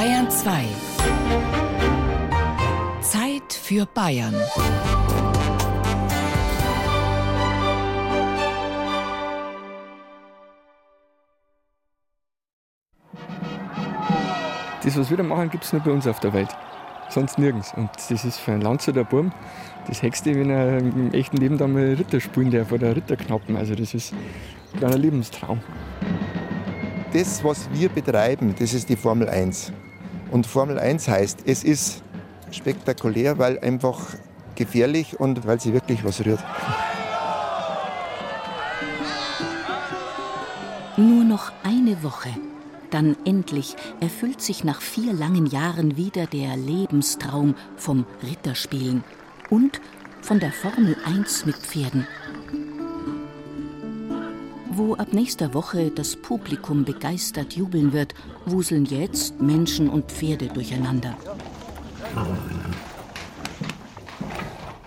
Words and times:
Bayern 0.00 0.30
2. 0.30 0.64
Zeit 3.02 3.52
für 3.52 3.84
Bayern. 3.84 4.34
Das, 14.82 14.96
was 14.96 15.10
wir 15.10 15.18
da 15.18 15.22
machen, 15.22 15.50
gibt 15.50 15.64
es 15.64 15.72
nur 15.74 15.82
bei 15.82 15.90
uns 15.90 16.06
auf 16.06 16.18
der 16.20 16.32
Welt. 16.32 16.48
Sonst 17.10 17.38
nirgends. 17.38 17.74
Und 17.76 17.90
das 17.94 18.24
ist 18.24 18.38
für 18.38 18.52
einen 18.52 18.62
Landshut 18.62 19.06
Burm 19.10 19.34
das 19.86 20.02
Höchste, 20.02 20.34
wenn 20.34 20.48
er 20.48 20.78
im 20.78 21.12
echten 21.12 21.36
Leben 21.36 21.58
da 21.58 21.66
mal 21.66 21.92
Ritter 21.92 22.20
spielen 22.20 22.50
darf 22.50 22.72
oder 22.72 22.96
Ritterknappen. 22.96 23.54
Also 23.54 23.74
das 23.74 23.92
ist 23.92 24.14
ein 24.14 24.78
kleiner 24.78 24.96
Lebenstraum. 24.96 25.60
Das, 27.12 27.44
was 27.44 27.68
wir 27.74 27.90
betreiben, 27.90 28.54
das 28.58 28.72
ist 28.72 28.88
die 28.88 28.96
Formel 28.96 29.28
1. 29.28 29.74
Und 30.30 30.46
Formel 30.46 30.78
1 30.78 31.08
heißt, 31.08 31.40
es 31.46 31.64
ist 31.64 32.02
spektakulär, 32.50 33.38
weil 33.38 33.58
einfach 33.58 33.98
gefährlich 34.54 35.18
und 35.18 35.46
weil 35.46 35.60
sie 35.60 35.72
wirklich 35.72 36.04
was 36.04 36.24
rührt. 36.24 36.40
Nur 40.96 41.24
noch 41.24 41.52
eine 41.64 42.02
Woche. 42.02 42.30
Dann 42.90 43.16
endlich 43.24 43.76
erfüllt 44.00 44.42
sich 44.42 44.64
nach 44.64 44.82
vier 44.82 45.12
langen 45.12 45.46
Jahren 45.46 45.96
wieder 45.96 46.26
der 46.26 46.56
Lebenstraum 46.56 47.54
vom 47.76 48.04
Ritterspielen 48.22 49.04
und 49.48 49.80
von 50.22 50.40
der 50.40 50.52
Formel 50.52 50.96
1 51.06 51.46
mit 51.46 51.56
Pferden. 51.56 52.06
Wo 54.82 54.94
ab 54.94 55.12
nächster 55.12 55.52
Woche 55.52 55.90
das 55.90 56.16
Publikum 56.16 56.86
begeistert 56.86 57.52
jubeln 57.52 57.92
wird, 57.92 58.14
wuseln 58.46 58.86
jetzt 58.86 59.38
Menschen 59.38 59.90
und 59.90 60.10
Pferde 60.10 60.46
durcheinander. 60.46 61.18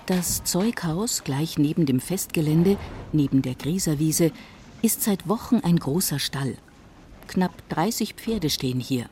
Das 0.07 0.43
Zeughaus 0.45 1.23
gleich 1.23 1.59
neben 1.59 1.85
dem 1.85 1.99
Festgelände, 1.99 2.77
neben 3.11 3.43
der 3.43 3.53
Grieserwiese, 3.53 4.31
ist 4.81 5.03
seit 5.03 5.29
Wochen 5.29 5.57
ein 5.57 5.77
großer 5.77 6.17
Stall. 6.17 6.55
Knapp 7.27 7.53
30 7.69 8.15
Pferde 8.15 8.49
stehen 8.49 8.79
hier. 8.79 9.05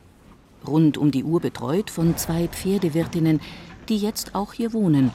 Rund 0.66 0.98
um 0.98 1.12
die 1.12 1.22
Uhr 1.22 1.38
betreut 1.38 1.90
von 1.90 2.16
zwei 2.16 2.48
Pferdewirtinnen, 2.48 3.40
die 3.88 3.98
jetzt 3.98 4.34
auch 4.34 4.52
hier 4.52 4.72
wohnen 4.72 5.12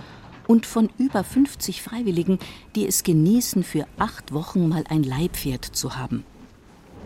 und 0.48 0.66
von 0.66 0.90
über 0.98 1.24
50 1.24 1.82
Freiwilligen, 1.82 2.40
die 2.76 2.88
es 2.88 3.04
genießen, 3.04 3.64
für 3.64 3.86
acht 3.98 4.34
Wochen 4.34 4.68
mal 4.68 4.86
ein 4.90 5.04
Leihpferd 5.04 5.66
zu 5.66 5.98
haben. 5.98 6.24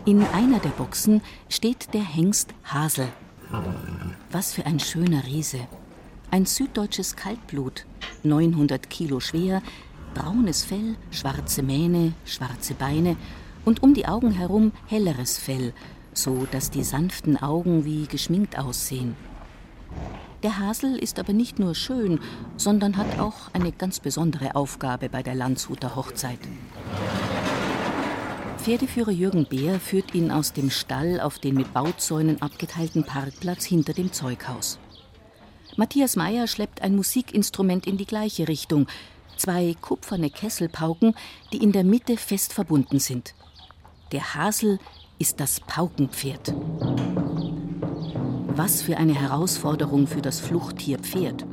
In 0.04 0.22
einer 0.22 0.58
der 0.58 0.70
Boxen 0.70 1.20
steht 1.48 1.92
der 1.92 2.02
Hengst 2.02 2.54
Hasel. 2.64 3.08
Was 4.30 4.52
für 4.52 4.64
ein 4.64 4.80
schöner 4.80 5.26
Riese. 5.26 5.60
Ein 6.30 6.46
süddeutsches 6.46 7.14
Kaltblut, 7.16 7.84
900 8.22 8.88
Kilo 8.88 9.20
schwer, 9.20 9.62
braunes 10.14 10.64
Fell, 10.64 10.96
schwarze 11.10 11.62
Mähne, 11.62 12.14
schwarze 12.24 12.74
Beine 12.74 13.16
und 13.64 13.82
um 13.82 13.92
die 13.94 14.06
Augen 14.06 14.32
herum 14.32 14.72
helleres 14.86 15.38
Fell, 15.38 15.74
so 16.14 16.46
dass 16.50 16.70
die 16.70 16.84
sanften 16.84 17.36
Augen 17.36 17.84
wie 17.84 18.06
geschminkt 18.06 18.58
aussehen. 18.58 19.14
Der 20.42 20.58
Hasel 20.58 20.96
ist 20.96 21.20
aber 21.20 21.32
nicht 21.32 21.60
nur 21.60 21.74
schön, 21.76 22.18
sondern 22.56 22.96
hat 22.96 23.20
auch 23.20 23.52
eine 23.52 23.70
ganz 23.70 24.00
besondere 24.00 24.56
Aufgabe 24.56 25.08
bei 25.08 25.22
der 25.22 25.36
Landshuter 25.36 25.94
Hochzeit. 25.94 26.40
Pferdeführer 28.58 29.12
Jürgen 29.12 29.46
Beer 29.46 29.78
führt 29.78 30.14
ihn 30.14 30.32
aus 30.32 30.52
dem 30.52 30.70
Stall 30.70 31.20
auf 31.20 31.38
den 31.38 31.54
mit 31.54 31.72
Bauzäunen 31.72 32.42
abgeteilten 32.42 33.04
Parkplatz 33.04 33.64
hinter 33.64 33.92
dem 33.92 34.12
Zeughaus. 34.12 34.78
Matthias 35.76 36.16
Meyer 36.16 36.48
schleppt 36.48 36.82
ein 36.82 36.96
Musikinstrument 36.96 37.86
in 37.86 37.96
die 37.96 38.06
gleiche 38.06 38.48
Richtung. 38.48 38.88
Zwei 39.36 39.76
kupferne 39.80 40.28
Kesselpauken, 40.28 41.14
die 41.52 41.62
in 41.62 41.72
der 41.72 41.84
Mitte 41.84 42.16
fest 42.16 42.52
verbunden 42.52 42.98
sind. 42.98 43.34
Der 44.10 44.34
Hasel 44.34 44.78
ist 45.18 45.38
das 45.40 45.60
Paukenpferd. 45.60 46.52
Was 48.54 48.82
für 48.82 48.98
eine 48.98 49.14
Herausforderung 49.14 50.06
für 50.06 50.20
das 50.20 50.38
Fluchttier 50.38 50.98
Pferd. 50.98 51.46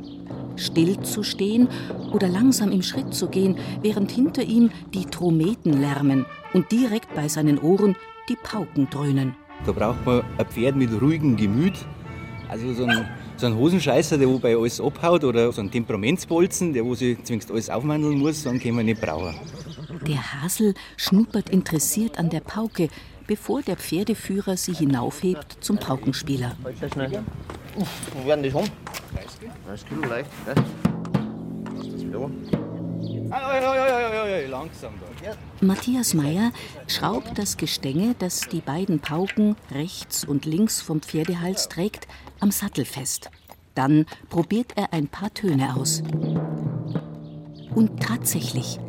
Still 0.56 1.00
zu 1.00 1.22
stehen 1.22 1.66
oder 2.12 2.28
langsam 2.28 2.70
im 2.72 2.82
Schritt 2.82 3.14
zu 3.14 3.28
gehen, 3.28 3.56
während 3.80 4.10
hinter 4.10 4.42
ihm 4.42 4.70
die 4.92 5.06
Trometen 5.06 5.80
lärmen 5.80 6.26
und 6.52 6.70
direkt 6.70 7.14
bei 7.14 7.26
seinen 7.28 7.58
Ohren 7.58 7.96
die 8.28 8.36
Pauken 8.36 8.90
dröhnen. 8.90 9.34
Da 9.64 9.72
braucht 9.72 10.04
man 10.04 10.22
ein 10.36 10.46
Pferd 10.46 10.76
mit 10.76 10.90
ruhigem 11.00 11.38
Gemüt. 11.38 11.74
Also 12.50 12.74
so 12.74 12.84
ein, 12.84 13.08
so 13.38 13.46
ein 13.46 13.56
Hosenscheißer, 13.56 14.18
der 14.18 14.28
wo 14.28 14.38
bei 14.38 14.54
alles 14.54 14.78
abhaut, 14.78 15.24
oder 15.24 15.50
so 15.52 15.62
ein 15.62 15.70
Temperamentsbolzen, 15.70 16.74
der 16.74 16.84
wo 16.84 16.94
sich 16.94 17.22
zwingst 17.22 17.50
alles 17.50 17.70
aufwandeln 17.70 18.18
muss, 18.18 18.42
dann 18.42 18.60
können 18.60 18.76
wir 18.76 18.84
nicht 18.84 19.00
brauchen. 19.00 19.34
Der 20.06 20.42
Hasel 20.42 20.74
schnuppert 20.98 21.48
interessiert 21.48 22.18
an 22.18 22.28
der 22.28 22.40
Pauke, 22.40 22.88
bevor 23.30 23.62
der 23.62 23.76
Pferdeführer 23.76 24.56
sie 24.56 24.74
hinaufhebt 24.74 25.58
zum 25.60 25.78
Paukenspieler. 25.78 26.56
Uff, 27.76 27.88
wo 28.12 28.26
werden 28.26 28.42
die 28.42 28.52
haben? 28.52 28.68
30 29.68 29.88
Kilo 29.88 30.02
leicht, 30.08 30.28
ne? 30.48 30.54
Langsam 34.50 34.94
da. 35.22 35.36
Matthias 35.64 36.12
Meyer 36.12 36.50
schraubt 36.88 37.38
das 37.38 37.56
Gestänge, 37.56 38.16
das 38.18 38.40
die 38.48 38.62
beiden 38.62 38.98
Pauken 38.98 39.54
rechts 39.70 40.24
und 40.24 40.44
links 40.44 40.80
vom 40.80 41.00
Pferdehals 41.00 41.68
trägt, 41.68 42.08
am 42.40 42.50
Sattel 42.50 42.84
fest. 42.84 43.30
Dann 43.76 44.06
probiert 44.28 44.72
er 44.74 44.92
ein 44.92 45.06
paar 45.06 45.32
Töne 45.32 45.76
aus. 45.76 46.02
Und 47.76 48.02
tatsächlich, 48.02 48.80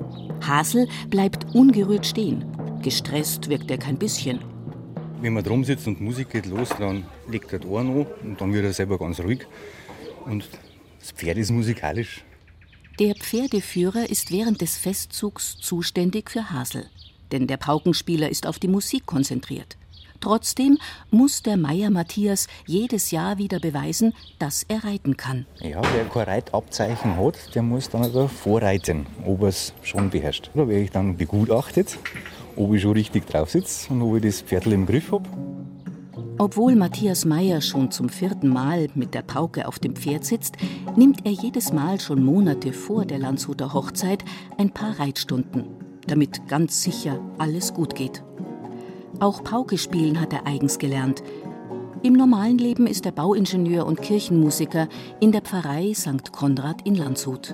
Hasel 0.42 0.88
bleibt 1.12 1.54
ungerührt 1.54 2.08
stehen. 2.08 2.51
Gestresst 2.82 3.48
wirkt 3.48 3.70
er 3.70 3.78
kein 3.78 3.98
bisschen. 3.98 4.40
Wenn 5.22 5.34
man 5.34 5.44
drum 5.44 5.64
sitzt 5.64 5.88
und 5.88 6.02
Musik 6.02 6.32
geht 6.32 6.48
los, 6.48 6.70
dann 6.80 7.06
legt 7.30 7.54
er 7.54 7.60
die 7.60 7.68
Ohren 7.68 7.90
an 7.90 8.06
und 8.24 8.42
dann 8.42 8.54
wird 8.54 8.66
er 8.66 8.74
selber 8.74 8.98
ganz 8.98 9.20
ruhig. 9.20 9.46
Und 10.26 10.50
das 11.00 11.12
Pferd 11.12 11.38
ist 11.38 11.52
musikalisch. 11.52 12.24
Der 13.00 13.16
Pferdeführer 13.16 14.10
ist 14.10 14.32
während 14.32 14.62
des 14.62 14.78
Festzugs 14.78 15.58
zuständig 15.60 16.32
für 16.32 16.52
Hasel. 16.52 16.90
Denn 17.32 17.48
der 17.48 17.58
Paukenspieler 17.58 18.30
ist 18.30 18.48
auf 18.48 18.58
die 18.58 18.68
Musik 18.68 19.06
konzentriert. 19.06 19.78
Trotzdem 20.22 20.78
muss 21.10 21.42
der 21.42 21.58
Meier 21.58 21.90
Matthias 21.90 22.48
jedes 22.68 23.10
Jahr 23.10 23.40
wieder 23.40 23.60
beweisen, 23.60 24.14
dass 24.38 24.64
er 24.68 24.84
reiten 24.84 25.18
kann. 25.18 25.48
Ja, 25.60 25.82
wer 25.94 26.06
kein 26.06 26.24
Reitabzeichen 26.24 27.18
hat, 27.18 27.56
der 27.56 27.64
muss 27.64 27.90
dann 27.90 28.04
also 28.04 28.28
vorreiten, 28.28 29.08
ob 29.26 29.42
er 29.42 29.48
es 29.50 29.74
schon 29.82 30.12
beherrscht. 30.12 30.52
Da 30.54 30.68
werde 30.68 30.84
ich 30.84 30.92
dann 30.92 31.18
begutachtet, 31.18 31.98
ob 32.56 32.74
ich 32.74 32.84
schon 32.84 32.94
richtig 32.94 33.26
drauf 33.28 33.50
sitze 33.50 33.92
und 33.92 34.04
ob 34.04 34.16
ich 34.18 34.22
das 34.22 34.42
Pferd 34.42 34.68
im 34.68 34.86
Griff 34.86 35.12
habe. 35.12 35.28
Obwohl 36.38 36.76
Matthias 36.76 37.26
Meier 37.26 37.62
schon 37.62 37.90
zum 37.92 38.10
vierten 38.10 38.50
Mal 38.50 38.90
mit 38.94 39.16
der 39.16 39.24
Pauke 39.24 39.68
auf 39.68 39.80
dem 39.80 39.96
Pferd 39.96 40.26
sitzt, 40.26 40.56
nimmt 40.96 41.26
er 41.26 41.32
jedes 41.32 41.74
Mal 41.74 42.00
schon 42.00 42.24
Monate 42.24 42.74
vor 42.74 43.06
der 43.06 43.20
Landshuter 43.20 43.74
Hochzeit 43.74 44.24
ein 44.58 44.70
paar 44.70 45.00
Reitstunden, 45.00 45.66
damit 46.08 46.48
ganz 46.48 46.84
sicher 46.84 47.20
alles 47.38 47.74
gut 47.74 47.96
geht. 47.96 48.24
Auch 49.20 49.44
Pauke 49.44 49.78
spielen 49.78 50.20
hat 50.20 50.34
er 50.34 50.48
eigens 50.48 50.80
gelernt. 50.80 51.22
Im 52.04 52.14
normalen 52.14 52.58
Leben 52.58 52.88
ist 52.88 53.06
er 53.06 53.12
Bauingenieur 53.12 53.86
und 53.86 54.02
Kirchenmusiker 54.02 54.88
in 55.20 55.32
der 55.32 55.42
Pfarrei 55.42 55.94
St. 55.94 56.32
Konrad 56.32 56.86
in 56.86 56.96
Landshut. 56.96 57.54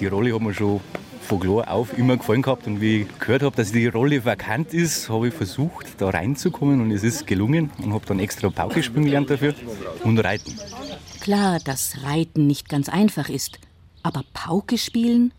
Die 0.00 0.06
Rolle 0.06 0.34
hat 0.34 0.40
mir 0.40 0.54
schon 0.54 0.80
von 1.20 1.40
klar 1.40 1.70
auf 1.70 1.96
immer 1.98 2.16
gefallen 2.16 2.42
gehabt 2.42 2.66
und 2.66 2.80
wie 2.80 3.02
ich 3.02 3.18
gehört 3.18 3.42
habe, 3.42 3.54
dass 3.54 3.72
die 3.72 3.86
Rolle 3.86 4.24
vakant 4.24 4.72
ist, 4.74 5.08
habe 5.08 5.28
ich 5.28 5.34
versucht, 5.34 5.86
da 5.98 6.08
reinzukommen 6.08 6.80
und 6.80 6.90
es 6.90 7.02
ist 7.02 7.26
gelungen 7.26 7.70
und 7.82 7.92
habe 7.92 8.04
dann 8.06 8.18
extra 8.18 8.48
Pauke 8.50 8.82
spielen 8.82 9.04
gelernt 9.04 9.30
dafür 9.30 9.54
und 10.04 10.18
Reiten. 10.18 10.58
Klar, 11.20 11.58
dass 11.64 12.02
Reiten 12.02 12.46
nicht 12.46 12.68
ganz 12.68 12.88
einfach 12.88 13.28
ist, 13.28 13.58
aber 14.02 14.24
Pauke 14.32 14.78
spielen? 14.78 15.32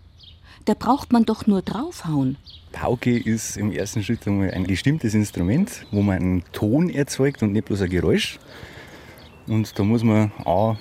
Da 0.65 0.75
braucht 0.75 1.11
man 1.11 1.25
doch 1.25 1.45
nur 1.45 1.61
draufhauen. 1.61 2.37
Pauke 2.73 3.17
ist 3.17 3.55
im 3.55 3.71
ersten 3.71 4.03
Schritt 4.03 4.27
einmal 4.27 4.51
ein 4.51 4.65
bestimmtes 4.65 5.13
Instrument, 5.13 5.85
wo 5.91 6.01
man 6.01 6.17
einen 6.17 6.43
Ton 6.51 6.89
erzeugt 6.89 7.41
und 7.41 7.53
nicht 7.53 7.65
bloß 7.65 7.83
ein 7.83 7.89
Geräusch. 7.89 8.39
Und 9.47 9.79
da 9.79 9.83
muss 9.83 10.03
man 10.03 10.33
auch 10.43 10.75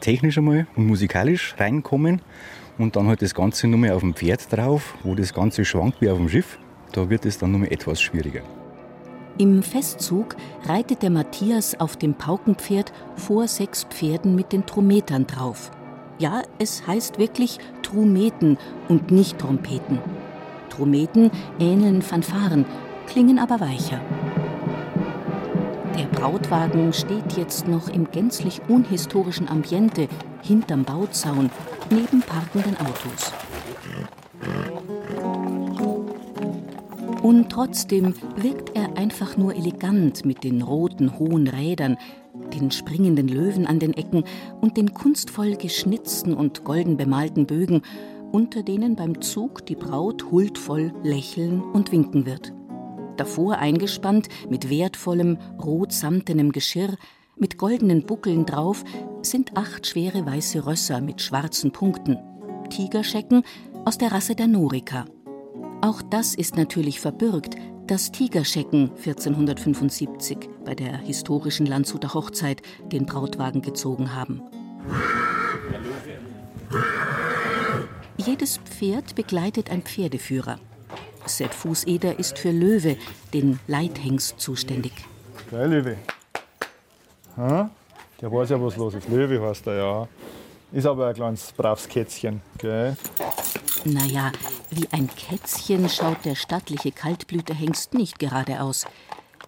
technisch 0.00 0.38
einmal 0.38 0.66
und 0.74 0.86
musikalisch 0.86 1.54
reinkommen 1.58 2.22
und 2.78 2.96
dann 2.96 3.06
halt 3.06 3.22
das 3.22 3.34
Ganze 3.34 3.68
nochmal 3.68 3.92
auf 3.92 4.00
dem 4.00 4.14
Pferd 4.14 4.50
drauf, 4.50 4.96
wo 5.04 5.14
das 5.14 5.32
Ganze 5.32 5.64
schwankt 5.64 6.00
wie 6.00 6.10
auf 6.10 6.18
dem 6.18 6.28
Schiff. 6.28 6.58
Da 6.92 7.08
wird 7.08 7.26
es 7.26 7.38
dann 7.38 7.52
nochmal 7.52 7.72
etwas 7.72 8.00
schwieriger. 8.00 8.42
Im 9.38 9.62
Festzug 9.62 10.34
reitet 10.64 11.02
der 11.02 11.10
Matthias 11.10 11.78
auf 11.78 11.96
dem 11.96 12.14
Paukenpferd 12.14 12.92
vor 13.16 13.46
sechs 13.46 13.84
Pferden 13.84 14.34
mit 14.34 14.52
den 14.52 14.64
Trometern 14.64 15.26
drauf. 15.26 15.70
Ja, 16.18 16.42
es 16.58 16.86
heißt 16.86 17.18
wirklich 17.18 17.58
Trometen 17.82 18.56
und 18.88 19.10
nicht 19.10 19.38
Trompeten. 19.38 19.98
Trometen 20.76 21.30
ähneln 21.58 22.02
Fanfaren, 22.02 22.66
klingen 23.06 23.38
aber 23.38 23.60
weicher. 23.60 24.00
Der 25.98 26.04
Brautwagen 26.04 26.92
steht 26.92 27.36
jetzt 27.38 27.66
noch 27.66 27.88
im 27.88 28.10
gänzlich 28.10 28.60
unhistorischen 28.68 29.48
Ambiente 29.48 30.08
hinterm 30.42 30.84
Bauzaun 30.84 31.50
neben 31.90 32.20
parkenden 32.20 32.76
Autos. 32.76 33.32
Und 37.22 37.50
trotzdem 37.50 38.14
wirkt 38.36 38.76
er 38.76 38.98
einfach 38.98 39.36
nur 39.38 39.54
elegant 39.54 40.26
mit 40.26 40.44
den 40.44 40.60
roten, 40.60 41.18
hohen 41.18 41.48
Rädern, 41.48 41.96
den 42.54 42.70
springenden 42.70 43.28
Löwen 43.28 43.66
an 43.66 43.78
den 43.78 43.94
Ecken 43.94 44.24
und 44.60 44.76
den 44.76 44.92
kunstvoll 44.92 45.56
geschnitzten 45.56 46.34
und 46.34 46.64
golden 46.64 46.96
bemalten 46.98 47.46
Bögen, 47.46 47.82
unter 48.32 48.62
denen 48.62 48.96
beim 48.96 49.20
Zug 49.20 49.66
die 49.66 49.76
Braut 49.76 50.30
huldvoll 50.30 50.92
lächeln 51.02 51.62
und 51.62 51.92
winken 51.92 52.26
wird. 52.26 52.52
Davor 53.16 53.58
eingespannt 53.58 54.28
mit 54.50 54.68
wertvollem, 54.68 55.38
rotsamtenem 55.62 56.52
Geschirr, 56.52 56.96
mit 57.36 57.58
goldenen 57.58 58.02
Buckeln 58.04 58.46
drauf, 58.46 58.84
sind 59.22 59.56
acht 59.56 59.86
schwere 59.86 60.24
weiße 60.26 60.66
Rösser 60.66 61.00
mit 61.00 61.20
schwarzen 61.20 61.70
Punkten. 61.70 62.18
Tigerschecken 62.70 63.42
aus 63.84 63.98
der 63.98 64.12
Rasse 64.12 64.34
der 64.34 64.48
Norika. 64.48 65.04
Auch 65.80 66.02
das 66.02 66.34
ist 66.34 66.56
natürlich 66.56 67.00
verbürgt, 67.00 67.56
dass 67.86 68.10
Tigerschecken 68.10 68.90
1475 68.96 70.38
bei 70.64 70.74
der 70.74 70.96
historischen 70.98 71.66
Landshuter 71.66 72.14
Hochzeit 72.14 72.62
den 72.90 73.06
Brautwagen 73.06 73.62
gezogen 73.62 74.14
haben. 74.14 74.42
Jedes 78.26 78.58
Pferd 78.58 79.14
begleitet 79.14 79.70
ein 79.70 79.82
Pferdeführer. 79.82 80.58
Sepp 81.26 81.54
Fußeder 81.54 82.18
ist 82.18 82.38
für 82.38 82.50
Löwe, 82.50 82.96
den 83.32 83.60
Leithengst, 83.68 84.40
zuständig. 84.40 84.92
Gell, 85.48 85.70
Löwe? 85.70 85.96
Ha? 87.36 87.70
Der 88.20 88.32
weiß 88.32 88.50
ja, 88.50 88.60
was 88.60 88.76
los 88.76 88.94
ist. 88.94 89.08
Löwe 89.08 89.40
heißt 89.40 89.68
er 89.68 89.74
ja. 89.76 90.08
Ist 90.72 90.86
aber 90.86 91.06
ein 91.06 91.14
kleines 91.14 91.52
braves 91.52 91.88
Kätzchen. 91.88 92.42
Gell? 92.58 92.96
Naja, 93.84 94.32
wie 94.70 94.88
ein 94.90 95.08
Kätzchen 95.14 95.88
schaut 95.88 96.24
der 96.24 96.34
stattliche 96.34 96.90
Kaltblüterhengst 96.90 97.94
nicht 97.94 98.18
gerade 98.18 98.60
aus. 98.60 98.86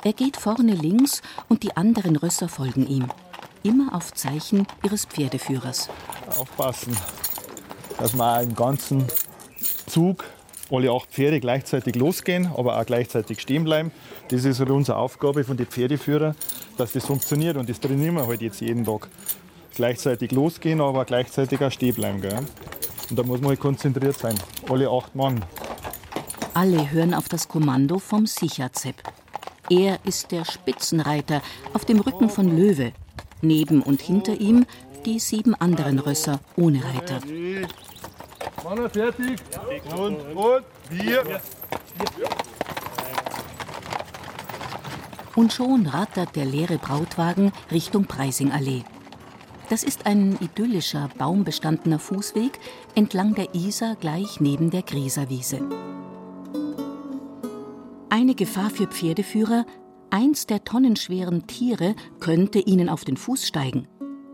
Er 0.04 0.12
geht 0.12 0.36
vorne 0.36 0.74
links 0.74 1.22
und 1.48 1.64
die 1.64 1.76
anderen 1.76 2.14
Rösser 2.14 2.48
folgen 2.48 2.86
ihm. 2.86 3.08
Immer 3.64 3.92
auf 3.92 4.14
Zeichen 4.14 4.68
ihres 4.84 5.04
Pferdeführers. 5.04 5.88
Aufpassen, 6.38 6.96
dass 7.98 8.14
wir 8.14 8.40
im 8.42 8.54
ganzen 8.54 9.04
Zug 9.86 10.24
alle 10.70 10.90
acht 10.92 11.10
Pferde 11.10 11.40
gleichzeitig 11.40 11.94
losgehen, 11.96 12.50
aber 12.56 12.78
auch 12.78 12.86
gleichzeitig 12.86 13.40
stehen 13.40 13.64
bleiben. 13.64 13.90
Das 14.28 14.44
ist 14.44 14.58
halt 14.60 14.70
unsere 14.70 14.98
Aufgabe 14.98 15.44
von 15.44 15.56
den 15.56 15.66
Pferdeführern, 15.66 16.34
dass 16.76 16.92
das 16.92 17.06
funktioniert 17.06 17.56
und 17.56 17.68
das 17.68 17.80
trainieren 17.80 18.14
wir 18.16 18.26
halt 18.26 18.42
jetzt 18.42 18.60
jeden 18.60 18.84
Tag. 18.84 19.08
Gleichzeitig 19.74 20.32
losgehen, 20.32 20.80
aber 20.80 21.04
gleichzeitig 21.04 21.62
auch 21.62 21.70
stehen 21.70 21.94
bleiben. 21.94 22.20
Gell? 22.20 22.38
Und 23.10 23.18
da 23.18 23.22
muss 23.22 23.40
man 23.40 23.50
halt 23.50 23.60
konzentriert 23.60 24.18
sein. 24.18 24.34
Alle 24.68 24.90
acht 24.90 25.14
Mann. 25.14 25.44
Alle 26.54 26.90
hören 26.90 27.14
auf 27.14 27.28
das 27.28 27.48
Kommando 27.48 27.98
vom 27.98 28.26
Sicherzepp. 28.26 28.96
Er 29.70 29.98
ist 30.04 30.32
der 30.32 30.44
Spitzenreiter 30.44 31.40
auf 31.72 31.84
dem 31.84 32.00
Rücken 32.00 32.28
von 32.28 32.56
Löwe. 32.56 32.92
Neben 33.40 33.82
und 33.82 34.02
hinter 34.02 34.40
ihm 34.40 34.66
die 35.06 35.18
sieben 35.18 35.54
anderen 35.54 35.98
Rösser 35.98 36.40
ohne 36.56 36.82
Reiter. 36.84 37.20
Mann, 38.64 38.90
fertig. 38.90 39.40
Und, 39.96 40.20
und, 40.36 40.64
wir. 40.90 41.40
Und 45.36 45.52
schon 45.52 45.86
rattert 45.86 46.34
der 46.34 46.44
leere 46.44 46.78
Brautwagen 46.78 47.52
Richtung 47.70 48.06
Preisingallee. 48.06 48.82
Das 49.68 49.84
ist 49.84 50.06
ein 50.06 50.38
idyllischer, 50.40 51.10
baumbestandener 51.18 51.98
Fußweg 51.98 52.58
entlang 52.94 53.34
der 53.34 53.54
Isar 53.54 53.96
gleich 53.96 54.40
neben 54.40 54.70
der 54.70 54.82
Grieserwiese. 54.82 55.60
Eine 58.08 58.34
Gefahr 58.34 58.70
für 58.70 58.86
Pferdeführer, 58.86 59.66
eins 60.10 60.46
der 60.46 60.64
tonnenschweren 60.64 61.46
Tiere 61.46 61.94
könnte 62.18 62.58
ihnen 62.58 62.88
auf 62.88 63.04
den 63.04 63.16
Fuß 63.16 63.46
steigen. 63.46 63.86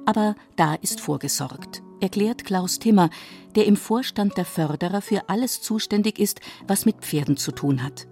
Aber 0.06 0.34
da 0.56 0.74
ist 0.74 1.00
vorgesorgt, 1.00 1.82
erklärt 2.00 2.44
Klaus 2.44 2.78
Timmer, 2.78 3.10
der 3.54 3.66
im 3.66 3.76
Vorstand 3.76 4.36
der 4.36 4.44
Förderer 4.44 5.00
für 5.00 5.28
alles 5.28 5.62
zuständig 5.62 6.18
ist, 6.18 6.40
was 6.66 6.84
mit 6.84 6.96
Pferden 6.96 7.36
zu 7.36 7.52
tun 7.52 7.82
hat. 7.82 8.06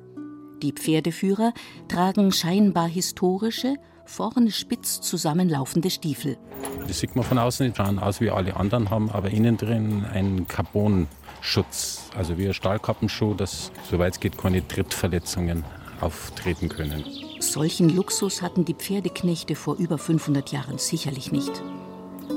Die 0.62 0.72
Pferdeführer 0.72 1.52
tragen 1.88 2.32
scheinbar 2.32 2.88
historische, 2.88 3.76
vorne 4.06 4.50
spitz 4.50 5.00
zusammenlaufende 5.00 5.90
Stiefel. 5.90 6.38
Das 6.86 7.00
sieht 7.00 7.16
man 7.16 7.24
von 7.24 7.38
außen 7.38 7.66
nicht, 7.66 7.76
schauen 7.76 7.98
aus 7.98 8.20
wie 8.20 8.30
alle 8.30 8.56
anderen, 8.56 8.90
haben 8.90 9.10
aber 9.10 9.30
innen 9.30 9.56
drin 9.56 10.04
einen 10.04 10.46
Carbonschutz, 10.46 12.10
also 12.16 12.38
wie 12.38 12.46
ein 12.46 12.54
Stahlkappenschuh, 12.54 13.34
dass 13.34 13.72
soweit 13.90 14.14
es 14.14 14.20
geht 14.20 14.38
keine 14.38 14.66
Trittverletzungen 14.66 15.64
auftreten 16.00 16.68
können. 16.68 17.04
Solchen 17.40 17.88
Luxus 17.88 18.40
hatten 18.40 18.64
die 18.64 18.74
Pferdeknechte 18.74 19.56
vor 19.56 19.76
über 19.76 19.98
500 19.98 20.52
Jahren 20.52 20.78
sicherlich 20.78 21.32
nicht. 21.32 21.62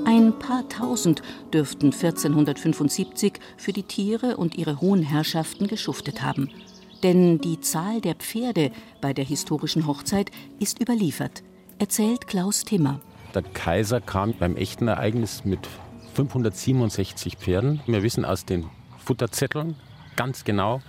Ein 0.05 0.37
paar 0.39 0.67
tausend 0.69 1.21
dürften 1.53 1.87
1475 1.87 3.33
für 3.57 3.73
die 3.73 3.83
Tiere 3.83 4.37
und 4.37 4.55
ihre 4.55 4.79
hohen 4.81 5.03
Herrschaften 5.03 5.67
geschuftet 5.67 6.21
haben. 6.21 6.49
Denn 7.03 7.39
die 7.39 7.59
Zahl 7.59 8.01
der 8.01 8.15
Pferde 8.15 8.71
bei 9.01 9.13
der 9.13 9.25
historischen 9.25 9.85
Hochzeit 9.87 10.31
ist 10.59 10.81
überliefert 10.81 11.43
erzählt 11.79 12.27
Klaus 12.27 12.63
Timmer. 12.63 13.01
Der 13.33 13.41
Kaiser 13.41 13.99
kam 13.99 14.33
beim 14.33 14.55
echten 14.55 14.87
Ereignis 14.87 15.43
mit 15.43 15.67
567 16.13 17.37
Pferden. 17.37 17.81
Wir 17.85 18.01
wissen 18.01 18.23
aus 18.23 18.45
den 18.45 18.69
Futterzetteln 18.97 19.75
ganz 20.15 20.45
genau, 20.45 20.81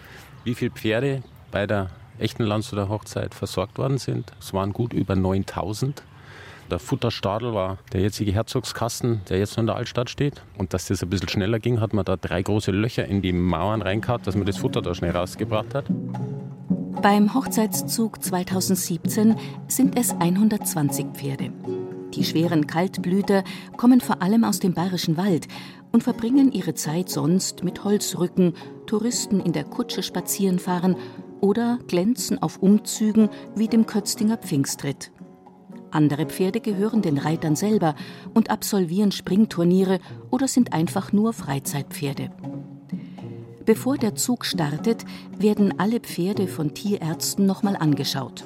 wie 0.45 0.55
viele 0.55 0.71
Pferde 0.71 1.23
bei 1.51 1.67
der 1.67 1.91
echten 2.19 2.45
Landshuter 2.45 2.89
Hochzeit 2.89 3.35
versorgt 3.35 3.79
worden 3.79 3.99
sind. 3.99 4.33
Es 4.39 4.55
waren 4.55 4.73
gut 4.73 4.93
über 4.93 5.17
9000. 5.17 6.03
Der 6.71 6.81
Futterstadel 6.81 7.55
war 7.55 7.79
der 7.93 8.01
jetzige 8.01 8.33
Herzogskasten, 8.33 9.21
der 9.29 9.39
jetzt 9.39 9.53
noch 9.57 9.63
in 9.63 9.67
der 9.67 9.77
Altstadt 9.77 10.11
steht. 10.11 10.43
Und 10.59 10.75
dass 10.75 10.87
das 10.89 11.03
ein 11.03 11.11
bisschen 11.11 11.29
schneller 11.29 11.61
ging, 11.61 11.81
hat 11.81 11.95
man 11.95 12.05
da 12.05 12.17
drei 12.17 12.43
große 12.43 12.73
Löcher 12.73 13.07
in 13.07 13.23
die 13.23 13.33
Mauern 13.33 13.83
reingehauen, 13.83 14.23
dass 14.25 14.35
man 14.35 14.47
das 14.47 14.57
Futter 14.57 14.83
da 14.83 14.95
schnell 14.95 15.13
rausgebracht 15.13 15.75
hat. 15.75 15.85
Beim 17.03 17.35
Hochzeitszug 17.35 18.23
2017 18.23 19.37
sind 19.69 19.99
es 19.99 20.13
120 20.13 21.07
Pferde. 21.15 21.53
Die 22.15 22.25
schweren 22.25 22.67
Kaltblüter 22.67 23.45
kommen 23.77 24.01
vor 24.01 24.23
allem 24.23 24.43
aus 24.43 24.59
dem 24.59 24.75
bayerischen 24.75 25.17
Wald 25.17 25.47
und 25.93 26.03
verbringen 26.03 26.51
ihre 26.51 26.75
Zeit 26.75 27.11
sonst 27.11 27.63
mit 27.63 27.85
Holzrücken, 27.85 28.55
Touristen 28.87 29.41
in 29.41 29.53
der 29.53 29.65
Kutsche 29.65 30.03
spazieren 30.03 30.59
fahren 30.59 30.97
oder 31.41 31.79
glänzen 31.87 32.43
auf 32.43 32.59
Umzügen 32.59 33.29
wie 33.55 33.69
dem 33.69 33.87
Kötztinger 33.87 34.39
Pfingstritt. 34.39 35.13
Andere 35.91 36.27
Pferde 36.27 36.61
gehören 36.61 37.03
den 37.03 37.19
Reitern 37.19 37.57
selber 37.57 37.95
und 38.35 38.51
absolvieren 38.51 39.13
Springturniere 39.13 39.99
oder 40.31 40.49
sind 40.49 40.73
einfach 40.73 41.13
nur 41.13 41.33
Freizeitpferde. 41.33 42.31
Bevor 43.65 43.99
der 43.99 44.15
Zug 44.15 44.45
startet, 44.45 45.05
werden 45.37 45.79
alle 45.81 46.01
Pferde 46.01 46.47
von 46.47 46.75
Tierärzten 46.75 47.47
nochmal 47.47 47.77
angeschaut. 47.77 48.45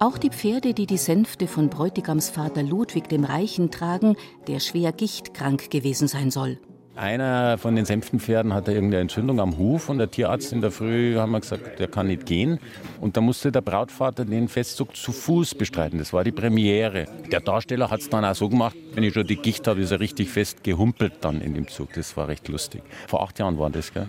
Auch 0.00 0.18
die 0.18 0.30
Pferde, 0.30 0.74
die 0.74 0.86
die 0.86 0.98
Sänfte 0.98 1.46
von 1.46 1.70
Bräutigamsvater 1.70 2.62
Ludwig 2.62 3.08
dem 3.08 3.24
Reichen 3.24 3.70
tragen, 3.70 4.16
der 4.48 4.58
schwer 4.58 4.92
gichtkrank 4.92 5.70
gewesen 5.70 6.08
sein 6.08 6.30
soll. 6.30 6.58
Einer 6.96 7.58
von 7.58 7.74
den 7.74 7.86
Sänftenpferden 7.86 8.54
hatte 8.54 8.72
irgendeine 8.72 9.02
Entzündung 9.02 9.40
am 9.40 9.58
Huf 9.58 9.88
und 9.88 9.98
der 9.98 10.12
Tierarzt 10.12 10.52
in 10.52 10.60
der 10.60 10.70
Früh 10.70 11.16
haben 11.16 11.32
wir 11.32 11.40
gesagt, 11.40 11.80
der 11.80 11.88
kann 11.88 12.06
nicht 12.06 12.24
gehen. 12.24 12.60
Und 13.00 13.16
da 13.16 13.20
musste 13.20 13.50
der 13.50 13.62
Brautvater 13.62 14.24
den 14.24 14.46
Festzug 14.46 14.94
zu 14.94 15.10
Fuß 15.10 15.56
bestreiten. 15.56 15.98
Das 15.98 16.12
war 16.12 16.22
die 16.22 16.30
Premiere. 16.30 17.06
Der 17.32 17.40
Darsteller 17.40 17.90
hat 17.90 18.00
es 18.00 18.10
dann 18.10 18.24
auch 18.24 18.36
so 18.36 18.48
gemacht, 18.48 18.76
wenn 18.92 19.02
ich 19.02 19.12
schon 19.12 19.26
die 19.26 19.36
Gicht 19.36 19.66
habe, 19.66 19.80
ist 19.80 19.90
er 19.90 19.98
richtig 19.98 20.30
fest 20.30 20.62
gehumpelt 20.62 21.14
dann 21.22 21.40
in 21.40 21.54
dem 21.54 21.66
Zug. 21.66 21.92
Das 21.94 22.16
war 22.16 22.28
recht 22.28 22.46
lustig. 22.46 22.82
Vor 23.08 23.22
acht 23.22 23.40
Jahren 23.40 23.58
war 23.58 23.70
das, 23.70 23.92
gell? 23.92 24.06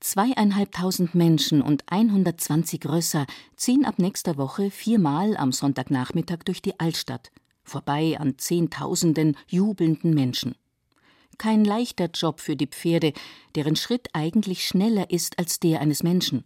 Zweieinhalbtausend 0.00 1.14
Menschen 1.14 1.60
und 1.60 1.84
120 1.90 2.88
Rösser 2.88 3.26
ziehen 3.56 3.84
ab 3.84 3.98
nächster 3.98 4.38
Woche 4.38 4.70
viermal 4.70 5.36
am 5.36 5.52
Sonntagnachmittag 5.52 6.38
durch 6.44 6.62
die 6.62 6.80
Altstadt, 6.80 7.30
vorbei 7.62 8.16
an 8.18 8.38
Zehntausenden 8.38 9.36
jubelnden 9.46 10.14
Menschen. 10.14 10.56
Kein 11.42 11.64
leichter 11.64 12.08
Job 12.14 12.38
für 12.38 12.54
die 12.54 12.68
Pferde, 12.68 13.12
deren 13.56 13.74
Schritt 13.74 14.06
eigentlich 14.12 14.64
schneller 14.64 15.10
ist 15.10 15.40
als 15.40 15.58
der 15.58 15.80
eines 15.80 16.04
Menschen. 16.04 16.44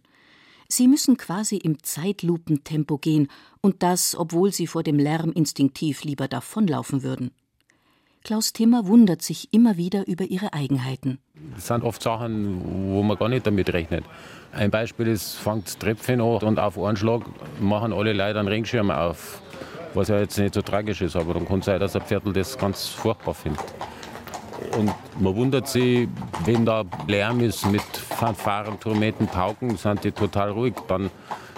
Sie 0.69 0.87
müssen 0.87 1.17
quasi 1.17 1.57
im 1.57 1.83
Zeitlupentempo 1.83 2.97
gehen, 2.97 3.27
und 3.61 3.83
das, 3.83 4.15
obwohl 4.17 4.51
sie 4.51 4.65
vor 4.65 4.81
dem 4.81 4.97
Lärm 4.97 5.31
instinktiv 5.33 6.03
lieber 6.03 6.27
davonlaufen 6.27 7.03
würden. 7.03 7.29
Klaus 8.23 8.53
Timmer 8.53 8.87
wundert 8.87 9.21
sich 9.21 9.53
immer 9.53 9.77
wieder 9.77 10.07
über 10.07 10.25
ihre 10.25 10.53
Eigenheiten. 10.53 11.19
Das 11.53 11.67
sind 11.67 11.83
oft 11.83 12.01
Sachen, 12.01 12.89
wo 12.91 13.03
man 13.03 13.17
gar 13.19 13.29
nicht 13.29 13.45
damit 13.45 13.71
rechnet. 13.71 14.03
Ein 14.51 14.71
Beispiel 14.71 15.05
ist, 15.05 15.35
fängt 15.35 15.67
das 15.67 15.77
Tröpfchen 15.77 16.21
an 16.21 16.39
und 16.41 16.57
auf 16.57 16.75
einen 16.79 16.97
Schlag 16.97 17.21
machen 17.61 17.93
alle 17.93 18.13
Leute 18.13 18.39
einen 18.39 18.47
Regenschirm 18.47 18.89
auf. 18.89 19.43
Was 19.93 20.07
ja 20.07 20.19
jetzt 20.19 20.39
nicht 20.39 20.55
so 20.55 20.63
tragisch 20.63 21.03
ist, 21.03 21.15
aber 21.15 21.35
dann 21.35 21.47
kann 21.47 21.59
es 21.59 21.65
sein, 21.65 21.79
dass 21.79 21.95
ein 21.95 22.01
Pferdl 22.01 22.33
das 22.33 22.57
ganz 22.57 22.87
furchtbar 22.87 23.35
findet. 23.35 23.63
Und 24.77 24.91
man 25.19 25.35
wundert 25.35 25.67
sich, 25.67 26.07
wenn 26.45 26.65
da 26.65 26.83
Lärm 27.07 27.39
ist 27.39 27.65
mit 27.65 27.81
Fanfaren, 27.81 28.79
Trompeten, 28.79 29.25
Pauken, 29.25 29.75
sind 29.75 30.03
die 30.03 30.11
total 30.11 30.51
ruhig. 30.51 30.75
Dann 30.87 31.09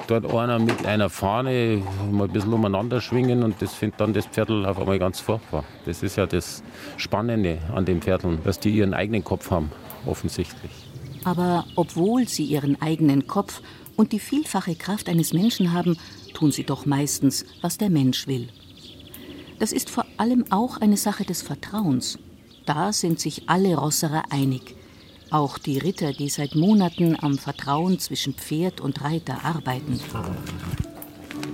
dort 0.08 0.34
einer 0.34 0.58
mit 0.58 0.86
einer 0.86 1.10
Fahne 1.10 1.84
mal 2.12 2.24
ein 2.24 2.32
bisschen 2.32 2.54
umeinander 2.54 3.02
schwingen 3.02 3.44
und 3.44 3.62
das 3.62 3.74
findet 3.74 4.00
dann 4.00 4.14
das 4.14 4.26
Pferdl 4.26 4.66
auf 4.66 4.80
einmal 4.80 5.00
ganz 5.00 5.20
furchtbar. 5.20 5.66
Das 5.86 6.02
ist 6.02 6.16
ja 6.16 6.26
das 6.26 6.64
Spannende 6.98 7.60
an 7.76 7.86
den 7.86 8.02
Pferdeln, 8.02 8.40
dass 8.44 8.60
die 8.60 8.70
ihren 8.70 8.94
eigenen 8.94 9.24
Kopf 9.24 9.52
haben, 9.52 9.70
offensichtlich. 10.06 10.72
Aber 11.26 11.66
obwohl 11.76 12.28
sie 12.28 12.46
ihren 12.46 12.82
eigenen 12.82 13.28
Kopf 13.28 13.62
und 13.98 14.14
die 14.14 14.20
vielfache 14.20 14.76
Kraft 14.76 15.10
eines 15.10 15.34
Menschen 15.34 15.74
haben, 15.74 15.98
tun 16.34 16.52
sie 16.52 16.64
doch 16.64 16.86
meistens, 16.86 17.46
was 17.62 17.78
der 17.78 17.90
Mensch 17.90 18.28
will. 18.28 18.48
Das 19.60 19.74
ist 19.74 19.90
vor 19.90 20.06
allem 20.16 20.46
auch 20.52 20.78
eine 20.78 20.96
Sache 20.96 21.26
des 21.26 21.42
Vertrauens. 21.42 22.18
Da 22.66 22.94
sind 22.94 23.20
sich 23.20 23.50
alle 23.50 23.76
Rosserer 23.76 24.24
einig. 24.32 24.76
Auch 25.32 25.58
die 25.58 25.78
Ritter, 25.78 26.14
die 26.14 26.30
seit 26.30 26.56
Monaten 26.56 27.16
am 27.22 27.38
Vertrauen 27.38 28.00
zwischen 28.00 28.34
Pferd 28.34 28.82
und 28.82 29.04
Reiter 29.04 29.46
arbeiten. 29.46 30.00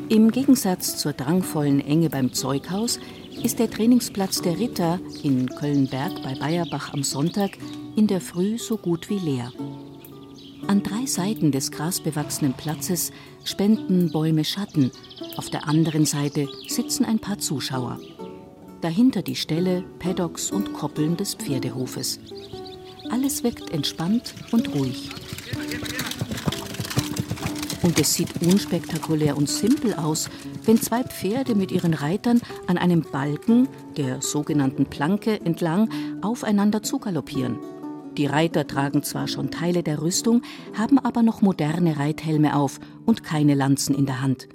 Im 0.08 0.32
Gegensatz 0.32 0.98
zur 0.98 1.14
drangvollen 1.14 1.86
Enge 1.86 2.10
beim 2.10 2.32
Zeughaus 2.32 3.00
ist 3.44 3.60
der 3.60 3.70
Trainingsplatz 3.70 4.42
der 4.42 4.60
Ritter 4.60 5.00
in 5.24 5.50
Kölnberg 5.50 6.22
bei 6.24 6.36
Bayerbach 6.36 6.94
am 6.94 7.04
Sonntag 7.04 7.58
in 7.96 8.08
der 8.08 8.22
Früh 8.22 8.58
so 8.58 8.78
gut 8.78 9.10
wie 9.10 9.20
leer. 9.20 9.52
An 10.68 10.84
drei 10.84 11.06
Seiten 11.06 11.52
des 11.52 11.72
grasbewachsenen 11.72 12.54
Platzes 12.54 13.12
spenden 13.44 14.12
Bäume 14.12 14.44
Schatten, 14.44 14.92
auf 15.38 15.50
der 15.50 15.68
anderen 15.68 16.06
Seite 16.06 16.48
sitzen 16.68 17.06
ein 17.06 17.20
paar 17.20 17.38
Zuschauer. 17.38 18.00
Dahinter 18.86 19.24
die 19.24 19.36
Ställe, 19.36 19.84
Paddocks 19.98 20.52
und 20.52 20.74
Koppeln 20.74 21.18
des 21.18 21.34
Pferdehofes. 21.34 22.20
Alles 23.10 23.44
wirkt 23.44 23.72
entspannt 23.72 24.36
und 24.52 24.76
ruhig. 24.76 25.10
Und 27.82 28.00
es 28.00 28.14
sieht 28.14 28.30
unspektakulär 28.44 29.38
und 29.38 29.50
simpel 29.50 29.96
aus, 29.96 30.30
wenn 30.66 30.80
zwei 30.80 31.04
Pferde 31.04 31.56
mit 31.56 31.72
ihren 31.72 31.96
Reitern 31.96 32.40
an 32.68 32.78
einem 32.78 33.02
Balken, 33.02 33.68
der 33.98 34.22
sogenannten 34.22 34.86
Planke, 34.86 35.42
entlang 35.44 35.90
aufeinander 36.22 36.84
zugaloppieren. 36.84 37.58
Die 38.18 38.28
Reiter 38.28 38.68
tragen 38.68 39.02
zwar 39.02 39.28
schon 39.28 39.50
Teile 39.50 39.82
der 39.82 40.00
Rüstung, 40.04 40.44
haben 40.78 41.00
aber 41.00 41.24
noch 41.24 41.42
moderne 41.42 41.98
Reithelme 41.98 42.56
auf 42.56 42.80
und 43.08 43.24
keine 43.24 43.56
Lanzen 43.56 43.96
in 43.96 44.06
der 44.06 44.22
Hand. 44.22 44.48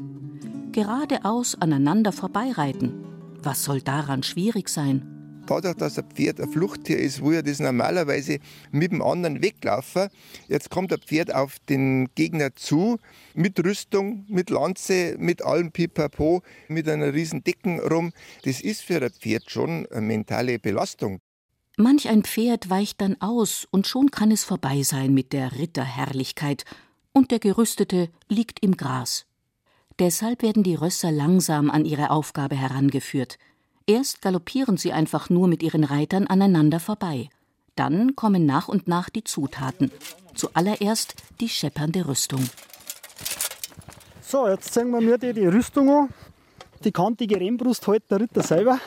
Geradeaus 0.70 1.56
aneinander 1.60 2.12
vorbeireiten. 2.12 3.09
Was 3.42 3.64
soll 3.64 3.80
daran 3.80 4.22
schwierig 4.22 4.68
sein? 4.68 5.20
Dadurch, 5.46 5.74
dass 5.76 5.98
ein 5.98 6.04
Pferd 6.10 6.40
ein 6.40 6.50
Fluchttier 6.50 6.98
ist, 6.98 7.22
wo 7.22 7.32
er 7.32 7.42
das 7.42 7.58
normalerweise 7.58 8.38
mit 8.70 8.92
dem 8.92 9.02
anderen 9.02 9.42
weglaufen. 9.42 10.08
Jetzt 10.46 10.70
kommt 10.70 10.92
ein 10.92 11.00
Pferd 11.00 11.34
auf 11.34 11.58
den 11.68 12.08
Gegner 12.14 12.54
zu, 12.54 12.98
mit 13.34 13.58
Rüstung, 13.58 14.26
mit 14.28 14.50
Lanze, 14.50 15.16
mit 15.18 15.42
allem 15.42 15.72
Pipapo, 15.72 16.42
mit 16.68 16.88
einer 16.88 17.14
riesen 17.14 17.42
Decken 17.42 17.80
rum. 17.80 18.12
Das 18.44 18.60
ist 18.60 18.82
für 18.82 19.02
ein 19.02 19.10
Pferd 19.10 19.50
schon 19.50 19.86
eine 19.90 20.02
mentale 20.02 20.58
Belastung. 20.58 21.18
Manch 21.76 22.08
ein 22.08 22.22
Pferd 22.22 22.68
weicht 22.68 23.00
dann 23.00 23.20
aus, 23.20 23.66
und 23.70 23.86
schon 23.86 24.10
kann 24.10 24.30
es 24.30 24.44
vorbei 24.44 24.82
sein 24.82 25.14
mit 25.14 25.32
der 25.32 25.58
Ritterherrlichkeit, 25.58 26.64
und 27.12 27.30
der 27.30 27.38
Gerüstete 27.38 28.10
liegt 28.28 28.62
im 28.62 28.76
Gras. 28.76 29.26
Deshalb 30.00 30.40
werden 30.40 30.62
die 30.62 30.76
Rösser 30.76 31.12
langsam 31.12 31.70
an 31.70 31.84
ihre 31.84 32.10
Aufgabe 32.10 32.56
herangeführt. 32.56 33.38
Erst 33.86 34.22
galoppieren 34.22 34.78
sie 34.78 34.92
einfach 34.92 35.28
nur 35.28 35.46
mit 35.46 35.62
ihren 35.62 35.84
Reitern 35.84 36.26
aneinander 36.26 36.80
vorbei. 36.80 37.28
Dann 37.76 38.16
kommen 38.16 38.46
nach 38.46 38.68
und 38.68 38.88
nach 38.88 39.10
die 39.10 39.24
Zutaten. 39.24 39.90
Zuallererst 40.34 41.16
die 41.40 41.50
scheppernde 41.50 42.08
Rüstung. 42.08 42.48
So, 44.22 44.48
jetzt 44.48 44.72
zeigen 44.72 44.90
wir 44.90 45.02
mir 45.02 45.18
die, 45.18 45.34
die 45.34 45.46
Rüstung 45.46 45.90
an. 45.90 46.08
Die 46.82 46.92
kantige 46.92 47.38
Rennbrust 47.38 47.86
hält 47.86 48.10
der 48.10 48.20
Ritter 48.20 48.42
selber. 48.42 48.80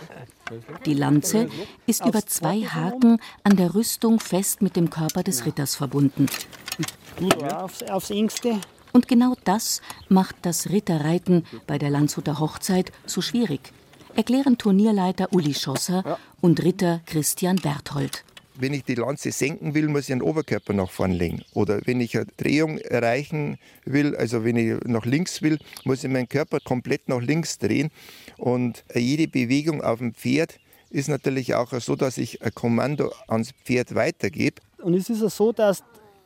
Die 0.87 0.95
Lanze 0.95 1.47
ist 1.85 2.03
über 2.07 2.25
zwei 2.25 2.61
Haken 2.61 3.19
an 3.43 3.55
der 3.55 3.75
Rüstung 3.75 4.19
fest 4.19 4.63
mit 4.63 4.75
dem 4.75 4.89
Körper 4.89 5.21
des 5.21 5.45
Ritters 5.45 5.75
verbunden. 5.75 6.25
Aufs, 7.53 7.83
aufs 7.83 8.09
engste. 8.09 8.59
Und 8.93 9.07
genau 9.07 9.35
das 9.43 9.81
macht 10.07 10.35
das 10.43 10.69
Ritterreiten 10.69 11.45
bei 11.65 11.79
der 11.79 11.89
Landshuter 11.89 12.39
Hochzeit 12.39 12.91
so 13.07 13.21
schwierig, 13.21 13.73
erklären 14.15 14.59
Turnierleiter 14.59 15.33
Uli 15.33 15.55
Schosser 15.55 16.19
und 16.41 16.63
Ritter 16.63 17.01
Christian 17.07 17.55
Berthold. 17.55 18.23
Wenn 18.55 18.71
ich 18.71 18.83
die 18.83 18.93
Lanze 18.93 19.31
senken 19.31 19.73
will, 19.73 19.87
muss 19.87 20.01
ich 20.01 20.07
den 20.07 20.21
Oberkörper 20.21 20.73
nach 20.73 20.91
vorn 20.91 21.11
legen. 21.11 21.41
Oder 21.55 21.81
wenn 21.85 21.99
ich 22.01 22.15
eine 22.15 22.27
Drehung 22.37 22.77
erreichen 22.77 23.57
will, 23.83 24.15
also 24.15 24.43
wenn 24.43 24.57
ich 24.57 24.79
nach 24.85 25.05
links 25.05 25.41
will, 25.41 25.57
muss 25.85 26.03
ich 26.03 26.11
meinen 26.11 26.29
Körper 26.29 26.59
komplett 26.59 27.09
nach 27.09 27.19
links 27.19 27.57
drehen. 27.57 27.89
Und 28.37 28.83
jede 28.93 29.27
Bewegung 29.27 29.81
auf 29.81 29.97
dem 29.97 30.13
Pferd 30.13 30.59
ist 30.91 31.09
natürlich 31.09 31.55
auch 31.55 31.73
so, 31.79 31.95
dass 31.95 32.19
ich 32.19 32.43
ein 32.43 32.53
Kommando 32.53 33.11
ans 33.27 33.53
Pferd 33.65 33.95
weitergebe. 33.95 34.61
Und 34.83 34.93
es 34.93 35.09
ist 35.09 35.23
ja 35.23 35.29
so, 35.29 35.51
dass 35.51 35.83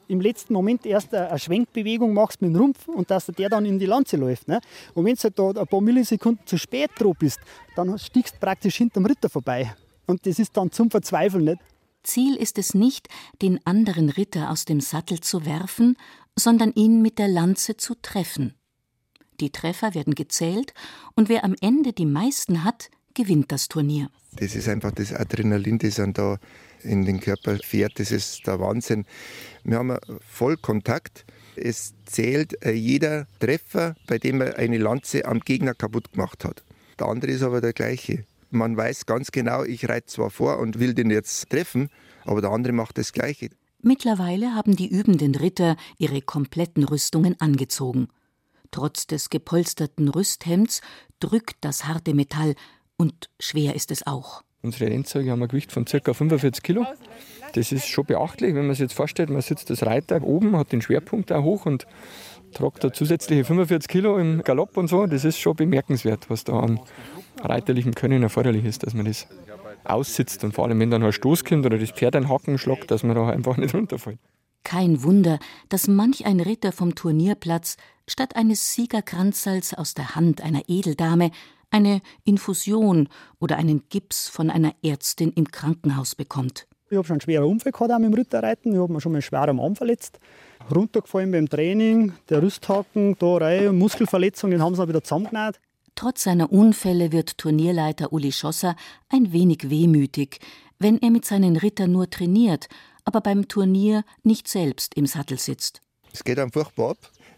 im 0.07 0.21
letzten 0.21 0.53
Moment 0.53 0.85
erst 0.85 1.13
eine 1.13 1.37
Schwenkbewegung 1.37 2.13
machst 2.13 2.41
mit 2.41 2.51
dem 2.51 2.57
Rumpf 2.57 2.87
und 2.87 3.09
dass 3.11 3.27
der 3.27 3.49
dann 3.49 3.65
in 3.65 3.79
die 3.79 3.85
Lanze 3.85 4.17
läuft. 4.17 4.47
Ne? 4.47 4.59
Und 4.93 5.05
wenn 5.05 5.15
du 5.15 5.23
halt 5.23 5.39
da 5.39 5.61
ein 5.61 5.67
paar 5.67 5.81
Millisekunden 5.81 6.45
zu 6.45 6.57
spät 6.57 6.91
dran 6.97 7.13
bist, 7.17 7.39
dann 7.75 7.97
stiegst 7.99 8.35
du 8.35 8.39
praktisch 8.39 8.77
hinterm 8.77 9.05
Ritter 9.05 9.29
vorbei. 9.29 9.73
Und 10.05 10.25
das 10.25 10.39
ist 10.39 10.55
dann 10.55 10.71
zum 10.71 10.89
Verzweifeln 10.89 11.45
nicht. 11.45 11.59
Ziel 12.03 12.35
ist 12.35 12.57
es 12.57 12.73
nicht, 12.73 13.09
den 13.41 13.59
anderen 13.65 14.09
Ritter 14.09 14.49
aus 14.49 14.65
dem 14.65 14.79
Sattel 14.79 15.19
zu 15.19 15.45
werfen, 15.45 15.97
sondern 16.35 16.71
ihn 16.73 17.01
mit 17.01 17.19
der 17.19 17.27
Lanze 17.27 17.75
zu 17.75 17.95
treffen. 18.01 18.53
Die 19.39 19.51
Treffer 19.51 19.93
werden 19.93 20.15
gezählt 20.15 20.73
und 21.15 21.29
wer 21.29 21.43
am 21.43 21.55
Ende 21.61 21.93
die 21.93 22.05
meisten 22.05 22.63
hat, 22.63 22.89
gewinnt 23.17 23.51
das 23.51 23.67
Turnier. 23.67 24.09
Das 24.33 24.55
ist 24.55 24.69
einfach 24.69 24.91
das 24.91 25.12
Adrenalin, 25.12 25.79
das 25.79 25.95
dann 25.95 26.13
da 26.13 26.38
in 26.83 27.03
den 27.03 27.19
Körper 27.19 27.57
fährt. 27.57 28.00
Das 28.00 28.12
ist 28.12 28.45
der 28.45 28.59
Wahnsinn. 28.59 29.05
Wir 29.63 29.79
haben 29.79 29.97
Vollkontakt. 30.21 31.25
Es 31.55 31.95
zählt 32.05 32.63
äh, 32.63 32.71
jeder 32.71 33.27
Treffer, 33.39 33.95
bei 34.05 34.19
dem 34.19 34.41
er 34.41 34.57
eine 34.57 34.77
Lanze 34.77 35.25
am 35.25 35.39
Gegner 35.39 35.74
kaputt 35.74 36.13
gemacht 36.13 36.45
hat. 36.45 36.63
Der 37.00 37.07
andere 37.07 37.31
ist 37.31 37.41
aber 37.41 37.62
der 37.62 37.74
gleiche. 37.74 38.25
Man 38.51 38.77
weiß 38.77 39.07
ganz 39.07 39.31
genau, 39.31 39.63
ich 39.63 39.89
reite 39.89 40.05
zwar 40.05 40.29
vor 40.29 40.59
und 40.59 40.79
will 40.79 40.93
den 40.93 41.09
jetzt 41.09 41.50
treffen, 41.50 41.89
aber 42.24 42.41
der 42.41 42.51
andere 42.51 42.74
macht 42.74 43.00
das 43.00 43.12
Gleiche. 43.12 43.50
Mittlerweile 43.81 44.53
haben 44.53 44.75
die 44.75 44.88
übenden 44.88 45.36
Ritter 45.36 45.75
ihre 45.97 46.21
kompletten 46.21 46.83
Rüstungen 46.83 47.36
angezogen. 47.41 48.07
Trotz 48.71 49.07
des 49.07 49.29
gepolsterten 49.29 50.07
Rüsthemds 50.07 50.81
drückt 51.19 51.57
das 51.62 51.86
harte 51.86 52.13
Metall 52.13 52.55
und 52.97 53.29
schwer 53.39 53.75
ist 53.75 53.91
es 53.91 54.05
auch. 54.05 54.43
Unsere 54.61 54.89
Rennzeuge 54.89 55.31
haben 55.31 55.41
ein 55.41 55.47
Gewicht 55.47 55.71
von 55.71 55.85
ca. 55.85 56.13
45 56.13 56.63
Kilo. 56.63 56.85
Das 57.53 57.71
ist 57.71 57.87
schon 57.87 58.05
beachtlich, 58.05 58.55
wenn 58.55 58.65
man 58.65 58.75
sich 58.75 58.81
jetzt 58.81 58.93
vorstellt, 58.93 59.29
man 59.29 59.41
sitzt 59.41 59.69
als 59.69 59.85
Reiter 59.85 60.21
oben, 60.23 60.57
hat 60.57 60.71
den 60.71 60.81
Schwerpunkt 60.81 61.31
auch 61.31 61.43
hoch 61.43 61.65
und 61.65 61.87
tragt 62.53 62.83
da 62.83 62.91
zusätzliche 62.91 63.45
45 63.45 63.87
Kilo 63.87 64.17
im 64.17 64.43
Galopp 64.43 64.75
und 64.77 64.87
so. 64.87 65.05
Das 65.05 65.23
ist 65.25 65.39
schon 65.39 65.55
bemerkenswert, 65.55 66.29
was 66.29 66.43
da 66.43 66.59
an 66.59 66.79
reiterlichem 67.41 67.93
Können 67.93 68.23
erforderlich 68.23 68.65
ist, 68.65 68.83
dass 68.83 68.93
man 68.93 69.05
das 69.05 69.27
aussitzt 69.83 70.43
und 70.43 70.53
vor 70.53 70.65
allem, 70.65 70.79
wenn 70.79 70.91
dann 70.91 71.03
ein 71.03 71.13
Stoß 71.13 71.45
kommt 71.45 71.65
oder 71.65 71.77
das 71.77 71.91
Pferd 71.91 72.15
einen 72.15 72.29
Haken 72.29 72.57
schlagt, 72.57 72.91
dass 72.91 73.03
man 73.03 73.15
da 73.15 73.29
einfach 73.29 73.57
nicht 73.57 73.73
runterfällt. 73.73 74.19
Kein 74.63 75.01
Wunder, 75.03 75.39
dass 75.69 75.87
manch 75.87 76.25
ein 76.25 76.41
Ritter 76.41 76.73
vom 76.73 76.93
Turnierplatz 76.93 77.77
statt 78.05 78.35
eines 78.35 78.73
Siegerkranzals 78.73 79.73
aus 79.73 79.93
der 79.93 80.15
Hand 80.15 80.41
einer 80.41 80.63
Edeldame 80.67 81.31
eine 81.69 82.01
Infusion 82.24 83.09
oder 83.39 83.57
einen 83.57 83.83
Gips 83.89 84.29
von 84.29 84.50
einer 84.50 84.74
Ärztin 84.83 85.31
im 85.33 85.51
Krankenhaus 85.51 86.15
bekommt. 86.15 86.67
Ich 86.89 86.95
habe 86.95 87.05
schon 87.05 87.15
einen 87.15 87.21
schweren 87.21 87.45
Unfall 87.45 87.74
gehabt 87.74 87.91
auch 87.91 88.00
mit 88.00 88.07
dem 88.07 88.13
Ritterreiten. 88.13 88.71
Ich 88.71 88.79
habe 88.79 88.93
mir 88.93 89.01
schon 89.01 89.12
mal 89.12 89.21
schwer 89.21 89.50
am 89.50 89.59
Arm 89.59 89.75
verletzt. 89.75 90.19
Runtergefallen 90.74 91.31
beim 91.31 91.50
Training, 91.50 92.13
der 92.29 92.41
Rüsthaken, 92.41 93.17
da 93.19 93.38
rein, 93.38 93.77
Muskelverletzung, 93.77 94.51
den 94.51 94.62
haben 94.62 94.74
sie 94.74 94.79
dann 94.79 94.89
wieder 94.89 95.03
zusammengenäht. 95.03 95.59
Trotz 95.95 96.24
seiner 96.24 96.51
Unfälle 96.51 97.12
wird 97.12 97.38
Turnierleiter 97.38 98.13
Uli 98.13 98.31
Schosser 98.31 98.75
ein 99.09 99.33
wenig 99.33 99.69
wehmütig, 99.69 100.39
wenn 100.79 101.01
er 101.01 101.09
mit 101.09 101.25
seinen 101.25 101.57
Rittern 101.57 101.91
nur 101.91 102.09
trainiert, 102.09 102.67
aber 103.03 103.19
beim 103.19 103.47
Turnier 103.47 104.03
nicht 104.24 104.47
selbst 104.47 104.95
im 104.95 105.07
Sattel 105.07 105.39
sitzt. 105.39 105.81
Es 106.13 106.24
geht 106.24 106.39
einem 106.39 106.51
furchtbar 106.51 106.91
ab. 106.91 106.97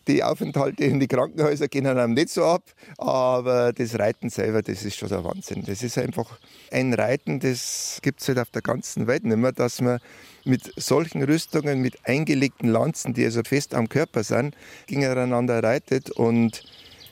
Die 0.09 0.23
Aufenthalte 0.23 0.85
in 0.85 0.99
die 0.99 1.07
Krankenhäuser 1.07 1.67
gehen 1.67 1.85
einem 1.85 2.15
nicht 2.15 2.29
so 2.29 2.43
ab, 2.43 2.63
aber 2.97 3.73
das 3.73 3.99
Reiten 3.99 4.31
selber, 4.31 4.63
das 4.63 4.83
ist 4.83 4.97
schon 4.97 5.07
der 5.07 5.23
Wahnsinn. 5.23 5.63
Das 5.63 5.83
ist 5.83 5.99
einfach 5.99 6.39
ein 6.71 6.95
Reiten, 6.95 7.39
das 7.39 7.99
gibt 8.01 8.19
es 8.19 8.27
halt 8.27 8.39
auf 8.39 8.49
der 8.49 8.63
ganzen 8.63 9.05
Welt 9.05 9.23
nicht 9.23 9.37
mehr, 9.37 9.51
dass 9.51 9.81
man 9.81 9.99
mit 10.45 10.73
solchen 10.77 11.21
Rüstungen, 11.21 11.79
mit 11.81 11.99
eingelegten 12.05 12.69
Lanzen, 12.69 13.13
die 13.13 13.23
also 13.23 13.43
fest 13.45 13.75
am 13.75 13.87
Körper 13.87 14.23
sind, 14.23 14.55
gegeneinander 14.87 15.61
reitet 15.61 16.09
und 16.09 16.63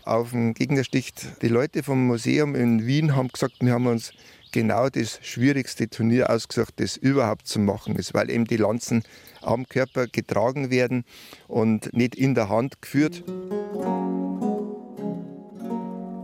auf 0.04 0.32
den 0.32 0.56
Gegner 0.56 0.84
sticht. 0.84 1.28
Die 1.44 1.50
Leute 1.50 1.84
vom 1.84 2.08
Museum 2.08 2.56
in 2.56 2.88
Wien 2.88 3.16
haben 3.16 3.28
gesagt, 3.28 3.58
wir 3.60 3.74
haben 3.74 3.86
uns 3.86 4.12
genau 4.52 4.90
das 4.90 5.20
schwierigste 5.22 5.90
Turnier 5.90 6.30
ausgesucht, 6.30 6.76
das 6.78 6.98
überhaupt 6.98 7.48
zu 7.48 7.60
machen 7.60 7.96
ist, 7.96 8.14
weil 8.14 8.30
eben 8.30 8.46
die 8.46 8.58
Lanzen 8.58 9.04
am 9.42 9.68
Körper 9.68 10.08
getragen 10.08 10.70
werden 10.70 11.06
und 11.48 11.94
nicht 11.94 12.16
in 12.16 12.36
der 12.36 12.50
Hand 12.50 12.82
geführt. 12.82 13.24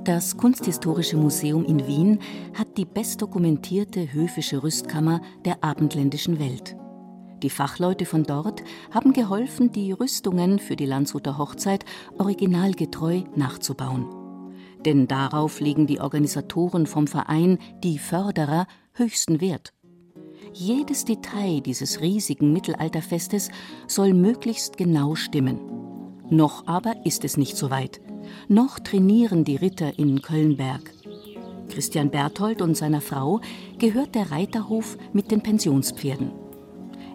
Das 0.04 0.36
Kunsthistorische 0.36 1.16
Museum 1.16 1.64
in 1.64 1.88
Wien 1.88 2.20
hat 2.54 2.78
die 2.78 2.84
bestdokumentierte 2.86 4.12
höfische 4.12 4.62
Rüstkammer 4.62 5.22
der 5.46 5.64
abendländischen 5.64 6.40
Welt. 6.40 6.76
Die 7.42 7.50
Fachleute 7.50 8.06
von 8.06 8.24
dort 8.24 8.64
haben 8.92 9.14
geholfen, 9.14 9.72
die 9.72 9.92
Rüstungen 9.92 10.60
für 10.60 10.76
die 10.76 10.86
Landshuter 10.86 11.38
Hochzeit 11.38 11.86
originalgetreu 12.18 13.24
nachzubauen. 13.36 14.23
Denn 14.86 15.08
darauf 15.08 15.60
legen 15.60 15.88
die 15.88 16.00
Organisatoren 16.00 16.86
vom 16.86 17.08
Verein 17.08 17.58
Die 17.84 17.98
Förderer 17.98 18.68
höchsten 18.94 19.42
Wert. 19.42 19.74
Jedes 20.54 21.06
Detail 21.06 21.62
dieses 21.62 22.02
riesigen 22.02 22.54
Mittelalterfestes 22.54 23.50
soll 23.88 24.14
möglichst 24.14 24.78
genau 24.78 25.16
stimmen. 25.16 25.60
Noch 26.30 26.68
aber 26.68 27.06
ist 27.06 27.24
es 27.24 27.38
nicht 27.38 27.58
so 27.58 27.70
weit 27.70 28.02
noch 28.48 28.80
trainieren 28.80 29.44
die 29.44 29.56
Ritter 29.56 29.98
in 29.98 30.22
Kölnberg. 30.22 30.92
Christian 31.70 32.12
Berthold 32.12 32.62
und 32.62 32.76
seiner 32.76 33.02
Frau 33.02 33.42
gehört 33.80 34.16
der 34.16 34.32
Reiterhof 34.32 34.98
mit 35.12 35.32
den 35.32 35.42
Pensionspferden. 35.42 36.32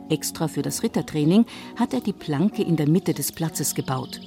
Extra 0.09 0.49
für 0.49 0.63
das 0.63 0.83
Rittertraining 0.83 1.45
hat 1.77 1.93
er 1.93 2.01
die 2.01 2.13
Planke 2.15 2.63
in 2.63 2.77
der 2.77 2.89
Mitte 2.89 3.13
des 3.13 3.31
Platzes 3.31 3.75
gebaut. 3.75 4.21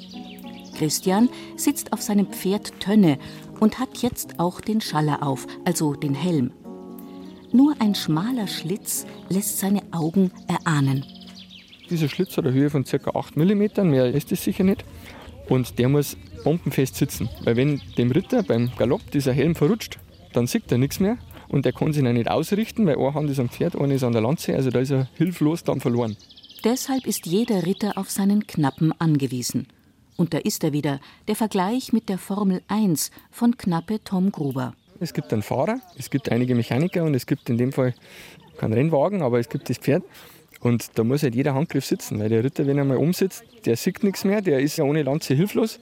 Christian 0.72 1.30
sitzt 1.56 1.94
auf 1.94 2.02
seinem 2.02 2.28
Pferd 2.28 2.80
Tönne 2.80 3.18
und 3.60 3.80
hat 3.80 4.00
jetzt 4.00 4.40
auch 4.40 4.62
den 4.62 4.82
Schaller 4.82 5.24
auf, 5.24 5.48
also 5.66 5.94
den 5.94 6.14
Helm. 6.14 6.52
Nur 7.52 7.76
ein 7.80 7.96
schmaler 7.96 8.48
Schlitz 8.48 9.06
lässt 9.30 9.60
seine 9.60 9.82
Augen 9.92 10.32
erahnen. 10.48 11.06
Dieser 11.90 12.08
Schlitz 12.08 12.38
hat 12.38 12.46
eine 12.46 12.54
Höhe 12.54 12.70
von 12.70 12.86
ca. 12.86 13.12
8 13.14 13.36
mm, 13.36 13.90
mehr 13.90 14.14
ist 14.14 14.32
es 14.32 14.44
sicher 14.44 14.64
nicht. 14.64 14.86
Und 15.50 15.78
der 15.80 15.90
muss 15.90 16.16
bombenfest 16.46 16.96
sitzen. 16.96 17.30
Weil 17.44 17.58
wenn 17.58 17.82
dem 17.98 18.12
Ritter 18.12 18.44
beim 18.44 18.72
Galopp 18.78 19.12
dieser 19.12 19.34
Helm 19.34 19.56
verrutscht, 19.56 20.00
dann 20.32 20.48
sieht 20.48 20.72
er 20.72 20.78
nichts 20.78 21.02
mehr 21.02 21.18
und 21.50 21.66
er 21.66 21.74
kann 21.74 21.92
sich 21.92 22.04
nicht 22.04 22.32
ausrichten, 22.32 22.88
weil 22.88 22.98
eine 22.98 23.14
Hand 23.14 23.30
ist 23.30 23.40
am 23.40 23.50
Pferd, 23.50 23.76
eine 23.76 23.96
ist 23.96 24.04
an 24.04 24.14
der 24.14 24.22
Lanze, 24.22 24.56
also 24.56 24.70
da 24.70 24.80
ist 24.80 24.92
er 24.92 25.10
hilflos 25.16 25.64
dann 25.64 25.82
verloren. 25.82 26.16
Deshalb 26.64 27.06
ist 27.06 27.26
jeder 27.26 27.66
Ritter 27.66 27.98
auf 27.98 28.10
seinen 28.10 28.48
Knappen 28.48 28.94
angewiesen. 29.00 29.68
Und 30.22 30.36
da 30.36 30.38
ist 30.38 30.64
er 30.64 30.72
wieder, 30.72 31.00
der 31.28 31.36
Vergleich 31.36 31.94
mit 31.94 32.08
der 32.08 32.20
Formel 32.20 32.62
1 32.68 33.10
von 33.32 33.58
Knappe 33.58 34.04
Tom 34.04 34.32
Gruber. 34.32 34.76
Es 35.00 35.14
gibt 35.14 35.34
einen 35.34 35.42
Fahrer, 35.42 35.82
es 35.98 36.12
gibt 36.12 36.32
einige 36.32 36.54
Mechaniker 36.54 37.04
und 37.04 37.16
es 37.16 37.26
gibt 37.26 37.50
in 37.50 37.58
dem 37.58 37.72
Fall 37.72 37.96
keinen 38.58 38.74
Rennwagen, 38.74 39.24
aber 39.24 39.40
es 39.40 39.50
gibt 39.50 39.68
das 39.72 39.80
Pferd. 39.80 40.04
Und 40.60 41.00
da 41.00 41.04
muss 41.04 41.24
halt 41.24 41.34
jeder 41.34 41.56
Handgriff 41.56 41.88
sitzen, 41.88 42.20
weil 42.20 42.30
der 42.30 42.44
Ritter, 42.44 42.68
wenn 42.68 42.78
er 42.78 42.86
mal 42.86 42.98
umsitzt, 42.98 43.44
der 43.66 43.76
sieht 43.76 44.04
nichts 44.04 44.24
mehr, 44.24 44.44
der 44.44 44.60
ist 44.60 44.78
ja 44.78 44.84
ohne 44.84 45.02
Lanze 45.02 45.34
hilflos. 45.34 45.80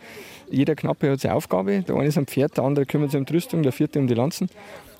Jeder 0.49 0.75
Knappe 0.75 1.11
hat 1.11 1.19
seine 1.19 1.35
Aufgabe. 1.35 1.81
Der 1.81 1.97
eine 1.97 2.07
ist 2.07 2.17
am 2.17 2.25
Pferd, 2.25 2.55
der 2.55 2.63
andere 2.63 2.85
kümmert 2.85 3.11
sich 3.11 3.19
um 3.19 3.25
die 3.25 3.33
Rüstung, 3.33 3.61
der 3.61 3.73
vierte 3.73 3.99
um 3.99 4.07
die 4.07 4.13
Lanzen. 4.13 4.49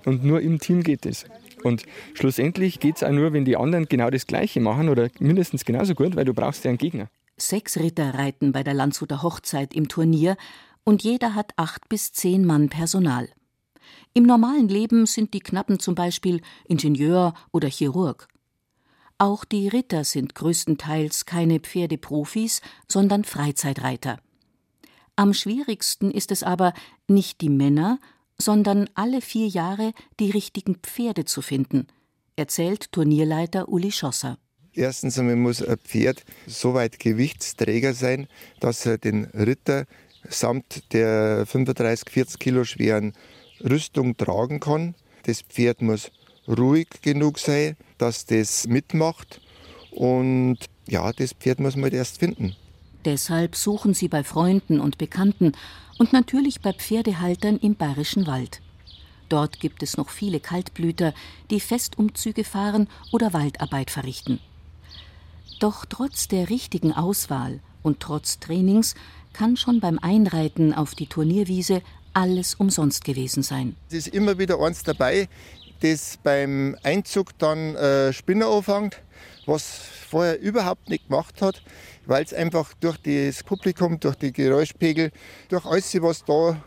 Und 0.04 0.26
nur 0.26 0.42
im 0.42 0.60
Team 0.60 0.84
geht 0.84 1.06
es. 1.06 1.24
Und 1.64 1.84
schlussendlich 2.14 2.82
geht 2.82 2.98
es 2.98 3.04
auch 3.04 3.12
nur, 3.12 3.32
wenn 3.32 3.46
die 3.46 3.56
anderen 3.56 3.86
genau 3.86 4.10
das 4.10 4.28
Gleiche 4.28 4.60
machen 4.60 4.90
oder 4.90 5.08
mindestens 5.20 5.64
genauso 5.64 5.96
gut, 5.96 6.18
weil 6.18 6.26
du 6.26 6.34
brauchst 6.34 6.66
ja 6.66 6.70
einen 6.72 6.78
Gegner. 6.78 7.08
Sechs 7.42 7.78
Ritter 7.78 8.14
reiten 8.14 8.52
bei 8.52 8.64
der 8.64 8.74
Landshuter 8.74 9.24
Hochzeit 9.24 9.74
im 9.74 9.88
Turnier 9.88 10.38
und 10.84 11.04
jeder 11.04 11.36
hat 11.36 11.54
acht 11.56 11.88
bis 11.90 12.12
zehn 12.12 12.46
Mann 12.46 12.70
Personal. 12.70 13.30
Im 14.14 14.24
normalen 14.24 14.68
Leben 14.68 15.06
sind 15.06 15.34
die 15.34 15.40
Knappen 15.40 15.80
zum 15.80 15.96
Beispiel 15.96 16.42
Ingenieur 16.66 17.34
oder 17.52 17.70
Chirurg. 17.70 18.28
Auch 19.18 19.46
die 19.46 19.68
Ritter 19.68 20.04
sind 20.04 20.36
größtenteils 20.36 21.26
keine 21.26 21.60
Pferdeprofis, 21.60 22.62
sondern 22.88 23.24
Freizeitreiter. 23.24 24.20
Am 25.16 25.34
schwierigsten 25.34 26.12
ist 26.12 26.32
es 26.32 26.44
aber, 26.44 26.74
nicht 27.08 27.42
die 27.42 27.50
Männer, 27.50 28.00
sondern 28.38 28.90
alle 28.96 29.20
vier 29.22 29.48
Jahre 29.48 29.94
die 30.20 30.32
richtigen 30.32 30.76
Pferde 30.76 31.26
zu 31.26 31.42
finden, 31.42 31.88
erzählt 32.38 32.94
Turnierleiter 32.94 33.68
Uli 33.68 33.92
Schosser. 33.92 34.38
Erstens 34.80 35.20
einmal 35.20 35.36
muss 35.36 35.62
ein 35.62 35.78
Pferd 35.78 36.24
so 36.48 36.74
weit 36.74 37.00
Gewichtsträger 37.00 37.94
sein, 37.94 38.30
dass 38.62 38.86
er 38.86 38.98
den 38.98 39.26
Ritter 39.26 39.84
samt 40.30 40.94
der 40.94 41.46
35, 41.46 42.10
40 42.10 42.40
Kilo 42.40 42.64
schweren 42.64 43.12
Rüstung 43.62 44.16
tragen 44.16 44.62
kann. 44.62 44.96
Das 45.24 45.42
Pferd 45.42 45.82
muss 45.82 46.12
ruhig 46.48 46.88
genug 47.02 47.40
sein, 47.40 47.76
dass 47.98 48.26
das 48.26 48.68
mitmacht. 48.68 49.42
Und 49.92 50.60
ja, 50.88 51.12
das 51.12 51.34
Pferd 51.34 51.60
muss 51.60 51.76
man 51.76 51.84
halt 51.84 51.96
erst 51.96 52.20
finden. 52.20 52.56
Deshalb 53.04 53.58
suchen 53.58 53.94
sie 53.94 54.08
bei 54.08 54.24
Freunden 54.24 54.80
und 54.80 54.98
Bekannten 54.98 55.52
und 55.98 56.14
natürlich 56.14 56.62
bei 56.62 56.72
Pferdehaltern 56.72 57.58
im 57.58 57.76
bayerischen 57.76 58.28
Wald. 58.28 58.62
Dort 59.28 59.60
gibt 59.60 59.84
es 59.84 59.98
noch 59.98 60.10
viele 60.10 60.40
Kaltblüter, 60.40 61.14
die 61.52 61.60
Festumzüge 61.60 62.46
fahren 62.46 62.88
oder 63.12 63.34
Waldarbeit 63.34 63.92
verrichten. 63.92 64.40
Doch 65.60 65.86
trotz 65.86 66.30
der 66.30 66.50
richtigen 66.50 66.94
Auswahl 66.94 67.60
und 67.84 68.00
trotz 68.00 68.40
Trainings 68.40 68.96
kann 69.34 69.58
schon 69.58 69.82
beim 69.82 70.00
Einreiten 70.00 70.74
auf 70.74 70.96
die 70.96 71.08
Turnierwiese 71.08 71.82
alles 72.14 72.56
umsonst 72.56 73.04
gewesen 73.04 73.44
sein. 73.44 73.76
Es 73.90 73.96
ist 73.96 74.08
immer 74.08 74.38
wieder 74.38 74.60
eins 74.60 74.84
dabei, 74.84 75.28
das 75.82 76.18
beim 76.24 76.78
Einzug 76.84 77.38
dann 77.38 77.76
äh, 77.76 78.14
Spinner 78.14 78.48
anfängt, 78.48 79.02
was 79.46 79.66
vorher 80.10 80.40
überhaupt 80.40 80.90
nicht 80.90 81.08
gemacht 81.08 81.42
hat, 81.42 81.62
weil 82.06 82.24
es 82.24 82.34
einfach 82.34 82.74
durch 82.80 82.98
das 82.98 83.44
Publikum, 83.44 84.00
durch 84.00 84.16
die 84.16 84.32
Geräuschpegel, 84.32 85.12
durch 85.50 85.66
alles, 85.66 85.94
was 86.02 86.24
da 86.24 86.62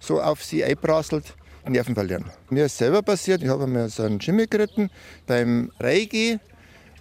so 0.00 0.20
auf 0.20 0.44
sie 0.44 0.64
einprasselt, 0.64 1.34
Nerven 1.68 1.94
verlieren. 1.94 2.24
Mir 2.50 2.66
ist 2.66 2.78
selber 2.78 3.02
passiert, 3.02 3.42
ich 3.42 3.48
habe 3.48 3.66
mir 3.66 3.88
so 3.88 4.04
einen 4.04 4.20
Schimmel 4.20 4.46
geritten. 4.46 4.90
Beim 5.26 5.72
Reigi 5.80 6.38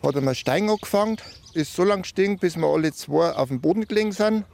hat 0.05 0.15
mir 0.21 0.35
Stein 0.35 0.69
angefangen, 0.69 1.17
ist 1.53 1.75
so 1.75 1.83
lange 1.83 2.03
gestiegen, 2.03 2.37
bis 2.37 2.55
wir 2.55 2.67
alle 2.67 2.93
zwei 2.93 3.31
auf 3.31 3.49
dem 3.49 3.61
Boden 3.61 3.87
gelegen 3.87 4.11
sind. 4.11 4.45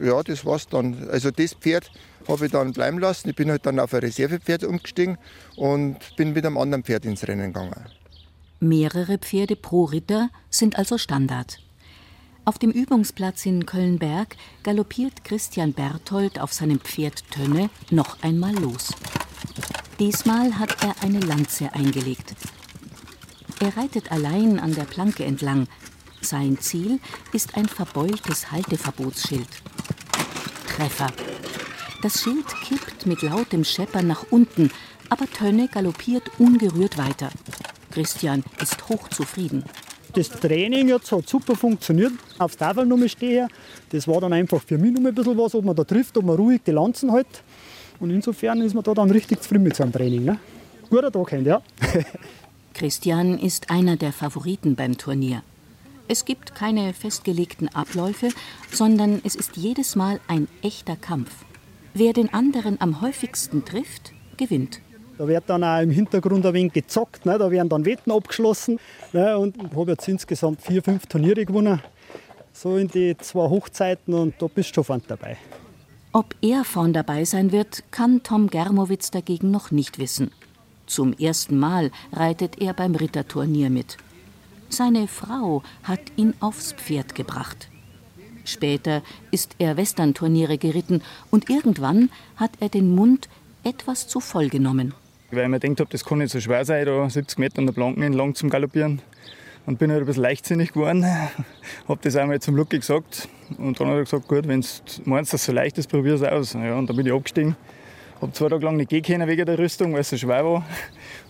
Ja, 0.00 0.22
das 0.22 0.44
war's 0.44 0.66
dann. 0.66 1.08
Also 1.10 1.30
das 1.30 1.54
Pferd 1.54 1.90
habe 2.26 2.46
ich 2.46 2.52
dann 2.52 2.72
bleiben 2.72 2.98
lassen. 2.98 3.28
Ich 3.28 3.36
bin 3.36 3.50
halt 3.50 3.66
dann 3.66 3.78
auf 3.78 3.94
ein 3.94 4.00
Reservepferd 4.00 4.64
umgestiegen 4.64 5.18
und 5.56 5.98
bin 6.16 6.32
mit 6.32 6.44
einem 6.44 6.58
anderen 6.58 6.82
Pferd 6.82 7.04
ins 7.04 7.26
Rennen 7.26 7.52
gegangen. 7.52 7.86
Mehrere 8.60 9.18
Pferde 9.18 9.56
pro 9.56 9.84
Ritter 9.84 10.30
sind 10.50 10.78
also 10.78 10.98
Standard. 10.98 11.58
Auf 12.46 12.58
dem 12.58 12.70
Übungsplatz 12.70 13.46
in 13.46 13.66
Kölnberg 13.66 14.36
galoppiert 14.62 15.24
Christian 15.24 15.72
Berthold 15.72 16.40
auf 16.40 16.52
seinem 16.52 16.80
Pferd 16.80 17.24
Tönne 17.30 17.70
noch 17.90 18.22
einmal 18.22 18.54
los. 18.54 18.92
Diesmal 19.98 20.58
hat 20.58 20.82
er 20.82 20.94
eine 21.02 21.20
Lanze 21.20 21.72
eingelegt. 21.72 22.34
Er 23.60 23.76
reitet 23.76 24.10
allein 24.10 24.58
an 24.58 24.74
der 24.74 24.84
Planke 24.84 25.24
entlang. 25.24 25.66
Sein 26.20 26.58
Ziel 26.58 26.98
ist 27.32 27.56
ein 27.56 27.66
verbeultes 27.66 28.50
Halteverbotsschild. 28.50 29.48
Treffer. 30.66 31.08
Das 32.02 32.22
Schild 32.22 32.46
kippt 32.64 33.06
mit 33.06 33.22
lautem 33.22 33.64
Scheppern 33.64 34.06
nach 34.06 34.26
unten, 34.30 34.70
aber 35.08 35.26
Tönne 35.30 35.68
galoppiert 35.68 36.30
ungerührt 36.38 36.98
weiter. 36.98 37.30
Christian 37.92 38.42
ist 38.60 38.88
hochzufrieden. 38.88 39.64
Das 40.14 40.28
Training 40.28 40.88
jetzt 40.88 41.10
hat 41.12 41.28
super 41.28 41.56
funktioniert. 41.56 42.12
Aufs 42.38 42.56
Tafelnummer 42.56 43.08
stehe 43.08 43.48
Das 43.90 44.06
war 44.06 44.20
dann 44.20 44.32
einfach 44.32 44.62
für 44.62 44.78
mich 44.78 44.92
noch 44.92 45.04
ein 45.04 45.14
bisschen 45.14 45.36
was, 45.38 45.54
ob 45.54 45.64
man 45.64 45.76
da 45.76 45.84
trifft, 45.84 46.16
ob 46.16 46.24
man 46.24 46.36
ruhig 46.36 46.60
die 46.66 46.72
Lanzen 46.72 47.12
hält. 47.12 47.42
Und 48.00 48.10
insofern 48.10 48.60
ist 48.60 48.74
man 48.74 48.84
da 48.84 48.94
dann 48.94 49.10
richtig 49.10 49.42
zufrieden 49.42 49.64
mit 49.64 49.76
seinem 49.76 49.92
Training. 49.92 50.24
Ne? 50.24 50.38
Guter 50.90 51.10
Tag, 51.10 51.32
ja. 51.44 51.62
Christian 52.74 53.38
ist 53.38 53.70
einer 53.70 53.96
der 53.96 54.12
Favoriten 54.12 54.74
beim 54.74 54.98
Turnier. 54.98 55.42
Es 56.08 56.24
gibt 56.24 56.54
keine 56.54 56.92
festgelegten 56.92 57.68
Abläufe, 57.68 58.28
sondern 58.70 59.22
es 59.24 59.36
ist 59.36 59.56
jedes 59.56 59.96
Mal 59.96 60.20
ein 60.26 60.48
echter 60.60 60.96
Kampf. 60.96 61.30
Wer 61.94 62.12
den 62.12 62.34
anderen 62.34 62.80
am 62.80 63.00
häufigsten 63.00 63.64
trifft, 63.64 64.12
gewinnt. 64.36 64.80
Da 65.16 65.28
wird 65.28 65.44
dann 65.46 65.62
auch 65.62 65.80
im 65.80 65.90
Hintergrund 65.90 66.44
ein 66.44 66.52
wenig 66.52 66.72
gezockt. 66.72 67.24
Ne? 67.24 67.38
Da 67.38 67.48
werden 67.50 67.68
dann 67.68 67.84
Wetten 67.84 68.10
abgeschlossen. 68.10 68.80
Ne? 69.12 69.38
Und 69.38 69.56
ich 69.56 69.76
habe 69.76 69.92
jetzt 69.92 70.08
insgesamt 70.08 70.60
vier, 70.60 70.82
fünf 70.82 71.06
Turniere 71.06 71.46
gewonnen. 71.46 71.80
So 72.52 72.76
in 72.76 72.88
die 72.88 73.16
zwei 73.18 73.48
Hochzeiten 73.48 74.12
und 74.14 74.34
da 74.40 74.48
bist 74.48 74.70
du 74.70 74.74
schon 74.74 74.84
vorne 74.84 75.02
dabei. 75.06 75.36
Ob 76.12 76.34
er 76.40 76.64
vorn 76.64 76.92
dabei 76.92 77.24
sein 77.24 77.52
wird, 77.52 77.84
kann 77.92 78.22
Tom 78.24 78.48
Germowitz 78.48 79.10
dagegen 79.10 79.50
noch 79.50 79.70
nicht 79.70 79.98
wissen. 79.98 80.32
Zum 80.86 81.12
ersten 81.14 81.58
Mal 81.58 81.90
reitet 82.12 82.60
er 82.60 82.74
beim 82.74 82.94
Ritterturnier 82.94 83.70
mit. 83.70 83.96
Seine 84.68 85.08
Frau 85.08 85.62
hat 85.82 86.00
ihn 86.16 86.34
aufs 86.40 86.72
Pferd 86.72 87.14
gebracht. 87.14 87.68
Später 88.44 89.02
ist 89.30 89.56
er 89.58 89.76
Western-Turniere 89.76 90.58
geritten 90.58 91.02
und 91.30 91.48
irgendwann 91.48 92.10
hat 92.36 92.50
er 92.60 92.68
den 92.68 92.94
Mund 92.94 93.28
etwas 93.62 94.06
zu 94.06 94.20
voll 94.20 94.48
genommen. 94.48 94.92
Weil 95.30 95.44
ich 95.44 95.48
mir 95.48 95.60
gedacht 95.60 95.80
habe, 95.80 95.90
das 95.90 96.04
kann 96.04 96.18
nicht 96.18 96.30
so 96.30 96.40
schwer 96.40 96.64
sein, 96.64 96.84
da 96.84 97.08
70 97.08 97.38
Meter 97.38 97.58
an 97.58 97.66
der 97.66 97.72
Planken 97.72 98.02
entlang 98.02 98.34
zum 98.34 98.50
Galoppieren. 98.50 99.00
Und 99.66 99.78
bin 99.78 99.90
halt 99.90 100.02
ein 100.02 100.06
bisschen 100.06 100.22
leichtsinnig 100.22 100.72
geworden. 100.72 101.06
habe 101.88 102.00
das 102.02 102.16
einmal 102.16 102.38
zum 102.40 102.54
Lucky 102.54 102.78
gesagt. 102.78 103.28
Und 103.56 103.80
dann 103.80 103.88
hat 103.88 103.94
er 103.94 104.04
gesagt, 104.04 104.28
gut, 104.28 104.46
wenn 104.46 104.60
du 104.60 104.66
meinst, 105.04 105.32
dass 105.32 105.40
es 105.40 105.46
so 105.46 105.52
leicht 105.52 105.78
ist, 105.78 105.88
probier 105.88 106.14
es 106.14 106.22
aus. 106.22 106.52
Ja, 106.52 106.76
und 106.76 106.86
dann 106.86 106.96
bin 106.96 107.06
ich 107.06 107.12
abgestiegen. 107.12 107.56
Habe 108.24 108.32
zwei 108.32 108.48
Tage 108.48 108.64
lang 108.64 108.78
nicht 108.78 108.88
gehen 108.88 109.02
können 109.02 109.28
wegen 109.28 109.44
der 109.44 109.58
Rüstung, 109.58 109.92
weil 109.92 110.00
es 110.00 110.08
so 110.08 110.16
schwer 110.16 110.42
war. 110.42 110.64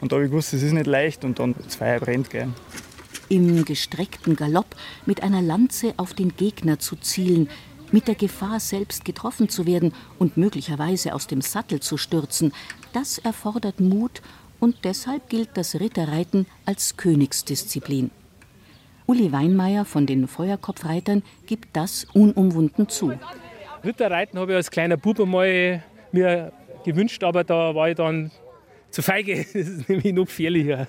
Und 0.00 0.12
da 0.12 0.14
habe 0.14 0.26
ich 0.26 0.30
gewusst, 0.30 0.54
es 0.54 0.62
ist 0.62 0.70
nicht 0.70 0.86
leicht. 0.86 1.24
Und 1.24 1.40
dann 1.40 1.52
das 1.60 1.74
Feuer 1.74 1.98
brennt. 1.98 2.30
Gell. 2.30 2.46
Im 3.28 3.64
gestreckten 3.64 4.36
Galopp 4.36 4.76
mit 5.04 5.24
einer 5.24 5.42
Lanze 5.42 5.94
auf 5.96 6.14
den 6.14 6.36
Gegner 6.36 6.78
zu 6.78 6.94
zielen, 6.94 7.48
mit 7.90 8.06
der 8.06 8.14
Gefahr, 8.14 8.60
selbst 8.60 9.04
getroffen 9.04 9.48
zu 9.48 9.66
werden 9.66 9.92
und 10.20 10.36
möglicherweise 10.36 11.16
aus 11.16 11.26
dem 11.26 11.40
Sattel 11.40 11.80
zu 11.80 11.96
stürzen, 11.96 12.52
das 12.92 13.18
erfordert 13.18 13.80
Mut 13.80 14.22
und 14.60 14.84
deshalb 14.84 15.28
gilt 15.28 15.48
das 15.54 15.80
Ritterreiten 15.80 16.46
als 16.64 16.96
Königsdisziplin. 16.96 18.12
Uli 19.06 19.32
Weinmeier 19.32 19.84
von 19.84 20.06
den 20.06 20.28
Feuerkopfreitern 20.28 21.24
gibt 21.46 21.76
das 21.76 22.06
unumwunden 22.12 22.88
zu. 22.88 23.14
Ritterreiten 23.84 24.38
habe 24.38 24.52
ich 24.52 24.56
als 24.56 24.70
kleiner 24.70 24.96
Bub 24.96 25.18
mal 25.26 25.82
mir 26.12 26.52
gewünscht, 26.84 27.24
aber 27.24 27.44
da 27.44 27.74
war 27.74 27.88
ich 27.90 27.96
dann 27.96 28.30
zu 28.90 29.02
feige. 29.02 29.44
Das 29.52 29.68
ist 29.68 29.88
nämlich 29.88 30.12
noch 30.12 30.26
gefährlicher. 30.26 30.86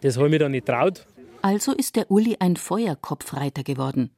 Das 0.00 0.16
habe 0.16 0.26
ich 0.26 0.30
mir 0.30 0.38
dann 0.38 0.52
nicht 0.52 0.66
traut. 0.66 1.06
Also 1.42 1.72
ist 1.72 1.96
der 1.96 2.10
Uli 2.10 2.36
ein 2.38 2.56
Feuerkopfreiter 2.56 3.62
geworden. 3.62 4.10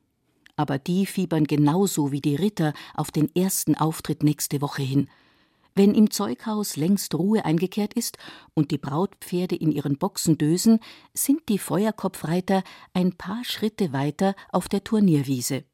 Aber 0.56 0.78
die 0.78 1.06
fiebern 1.06 1.44
genauso 1.44 2.12
wie 2.12 2.20
die 2.20 2.36
Ritter 2.36 2.74
auf 2.94 3.10
den 3.10 3.34
ersten 3.34 3.74
Auftritt 3.74 4.22
nächste 4.22 4.60
Woche 4.60 4.82
hin. 4.82 5.08
Wenn 5.74 5.94
im 5.94 6.10
Zeughaus 6.10 6.76
längst 6.76 7.14
Ruhe 7.14 7.44
eingekehrt 7.46 7.94
ist 7.94 8.18
und 8.52 8.70
die 8.70 8.78
Brautpferde 8.78 9.56
in 9.56 9.72
ihren 9.72 9.96
Boxen 9.96 10.36
dösen, 10.36 10.80
sind 11.14 11.48
die 11.48 11.58
Feuerkopfreiter 11.58 12.62
ein 12.92 13.16
paar 13.16 13.42
Schritte 13.44 13.92
weiter 13.94 14.34
auf 14.50 14.68
der 14.68 14.84
Turnierwiese. 14.84 15.64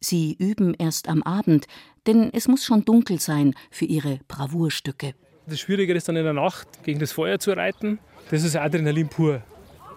Sie 0.00 0.36
üben 0.38 0.74
erst 0.74 1.08
am 1.08 1.22
Abend, 1.22 1.66
denn 2.06 2.30
es 2.32 2.48
muss 2.48 2.64
schon 2.64 2.84
dunkel 2.84 3.18
sein 3.18 3.54
für 3.70 3.86
ihre 3.86 4.20
Bravourstücke. 4.28 5.14
Das 5.46 5.60
Schwierige 5.60 5.94
ist 5.94 6.08
dann 6.08 6.16
in 6.16 6.24
der 6.24 6.32
Nacht 6.32 6.68
gegen 6.84 6.98
das 6.98 7.12
Feuer 7.12 7.38
zu 7.38 7.52
reiten. 7.52 7.98
Das 8.30 8.42
ist 8.42 8.56
Adrenalin 8.56 9.08
pur. 9.08 9.42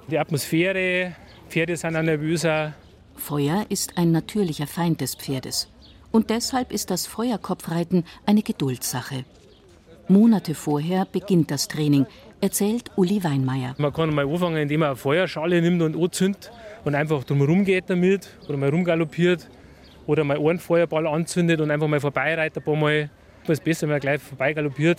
Die 0.09 0.17
Atmosphäre, 0.17 1.15
Pferde 1.49 1.75
sind 1.75 1.95
auch 1.95 2.01
nervöser. 2.01 2.73
Feuer 3.15 3.65
ist 3.69 3.97
ein 3.97 4.11
natürlicher 4.11 4.67
Feind 4.67 5.01
des 5.01 5.15
Pferdes. 5.15 5.67
Und 6.11 6.29
deshalb 6.29 6.71
ist 6.71 6.89
das 6.89 7.05
Feuerkopfreiten 7.05 8.03
eine 8.25 8.41
Geduldssache. 8.41 9.25
Monate 10.07 10.55
vorher 10.55 11.05
beginnt 11.05 11.51
das 11.51 11.67
Training, 11.67 12.07
erzählt 12.41 12.89
Uli 12.95 13.23
Weinmeier. 13.23 13.75
Man 13.77 13.93
kann 13.93 14.13
mal 14.13 14.27
anfangen, 14.27 14.57
indem 14.57 14.79
man 14.79 14.89
eine 14.89 14.95
Feuerschale 14.95 15.61
nimmt 15.61 15.81
und 15.83 15.95
anzündet 15.95 16.51
und 16.83 16.95
einfach 16.95 17.23
drumherum 17.23 17.65
geht 17.65 17.89
damit 17.89 18.29
oder 18.47 18.57
mal 18.57 18.69
rumgaloppiert 18.69 19.47
oder 20.09 20.23
mal 20.23 20.39
einen 20.39 20.57
Feuerball 20.57 21.05
anzündet 21.05 21.61
und 21.61 21.69
einfach 21.69 21.87
mal 21.87 21.99
vorbeireitet 21.99 22.57
ein 22.57 22.63
paar 22.63 22.75
Mal. 22.75 23.11
Das 23.45 23.59
ist 23.59 23.63
besser, 23.63 23.83
wenn 23.83 23.91
man 23.91 23.99
gleich 23.99 24.19
vorbeigaloppiert, 24.19 24.97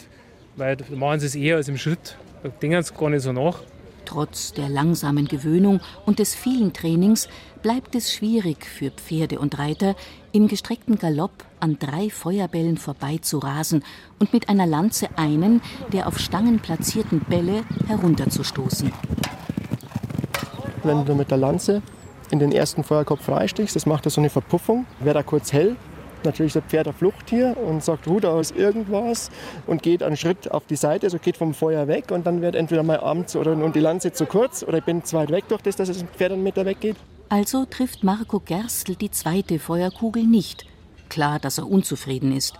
weil 0.55 0.77
da 0.77 0.85
machen 0.94 1.18
sie 1.18 1.27
es 1.27 1.35
eher 1.35 1.57
als 1.57 1.66
im 1.66 1.77
Schritt. 1.77 2.16
Da 2.44 2.49
denken 2.49 2.81
sie 2.81 2.94
gar 2.94 3.11
nicht 3.11 3.23
so 3.23 3.33
nach. 3.33 3.59
Trotz 4.05 4.53
der 4.53 4.68
langsamen 4.68 5.27
Gewöhnung 5.27 5.81
und 6.07 6.20
des 6.20 6.37
vielen 6.37 6.73
Trainings 6.73 7.29
bleibt 7.61 7.96
es 7.96 8.12
schwierig 8.14 8.64
für 8.64 8.90
Pferde 8.90 9.40
und 9.40 9.59
Reiter, 9.59 9.96
im 10.31 10.46
gestreckten 10.46 10.96
Galopp 10.96 11.44
an 11.59 11.77
drei 11.81 12.09
Feuerbällen 12.09 12.77
vorbeizurasen 12.77 13.83
und 14.20 14.33
mit 14.33 14.49
einer 14.49 14.66
Lanze 14.66 15.09
einen 15.16 15.61
der 15.92 16.07
auf 16.07 16.20
Stangen 16.20 16.61
platzierten 16.61 17.20
Bälle 17.20 17.64
herunterzustoßen. 17.88 18.92
Wenn 20.85 21.05
du 21.05 21.14
mit 21.16 21.33
der 21.33 21.38
Lanze 21.38 21.83
in 22.31 22.38
den 22.38 22.53
ersten 22.53 22.85
Feuerkopf 22.85 23.25
freistichst, 23.25 23.77
das 23.77 23.87
macht 23.87 24.09
so 24.09 24.21
eine 24.21 24.31
Verpuffung, 24.31 24.87
wird 25.01 25.16
da 25.16 25.23
kurz 25.23 25.53
hell. 25.53 25.77
Natürlich 26.23 26.55
ist 26.55 26.62
das 26.62 26.71
Pferd 26.71 26.87
ein 26.87 26.93
Fluchttier 26.95 27.57
und 27.57 27.83
sagt, 27.83 28.07
da 28.21 28.38
ist 28.40 28.55
irgendwas 28.55 29.31
und 29.66 29.83
geht 29.83 30.03
einen 30.03 30.19
Schritt 30.19 30.51
auf 30.51 30.66
die 30.66 30.77
Seite, 30.77 31.07
also 31.07 31.19
geht 31.19 31.38
vom 31.38 31.55
Feuer 31.55 31.88
weg 31.88 32.11
und 32.11 32.27
dann 32.27 32.43
wird 32.43 32.55
entweder 32.55 32.83
mein 32.83 33.01
Arm 33.01 33.27
zu, 33.27 33.38
oder 33.38 33.53
und 33.53 33.75
die 33.75 33.81
Lanze 33.81 34.12
zu 34.12 34.27
kurz 34.27 34.62
oder 34.62 34.79
ich 34.79 34.85
bin 34.85 35.03
zu 35.03 35.16
weit 35.16 35.31
weg 35.31 35.45
durch 35.49 35.62
das, 35.62 35.77
dass 35.77 35.88
das 35.88 36.03
Pferd 36.03 36.33
einen 36.33 36.43
Meter 36.43 36.66
weggeht. 36.66 36.97
Also 37.31 37.64
trifft 37.64 38.05
Marco 38.05 38.40
Gerstl 38.40 38.97
die 38.97 39.11
zweite 39.11 39.59
Feuerkugel 39.59 40.25
nicht. 40.25 40.66
Klar, 41.09 41.38
dass 41.38 41.59
er 41.59 41.71
unzufrieden 41.71 42.37
ist. 42.37 42.55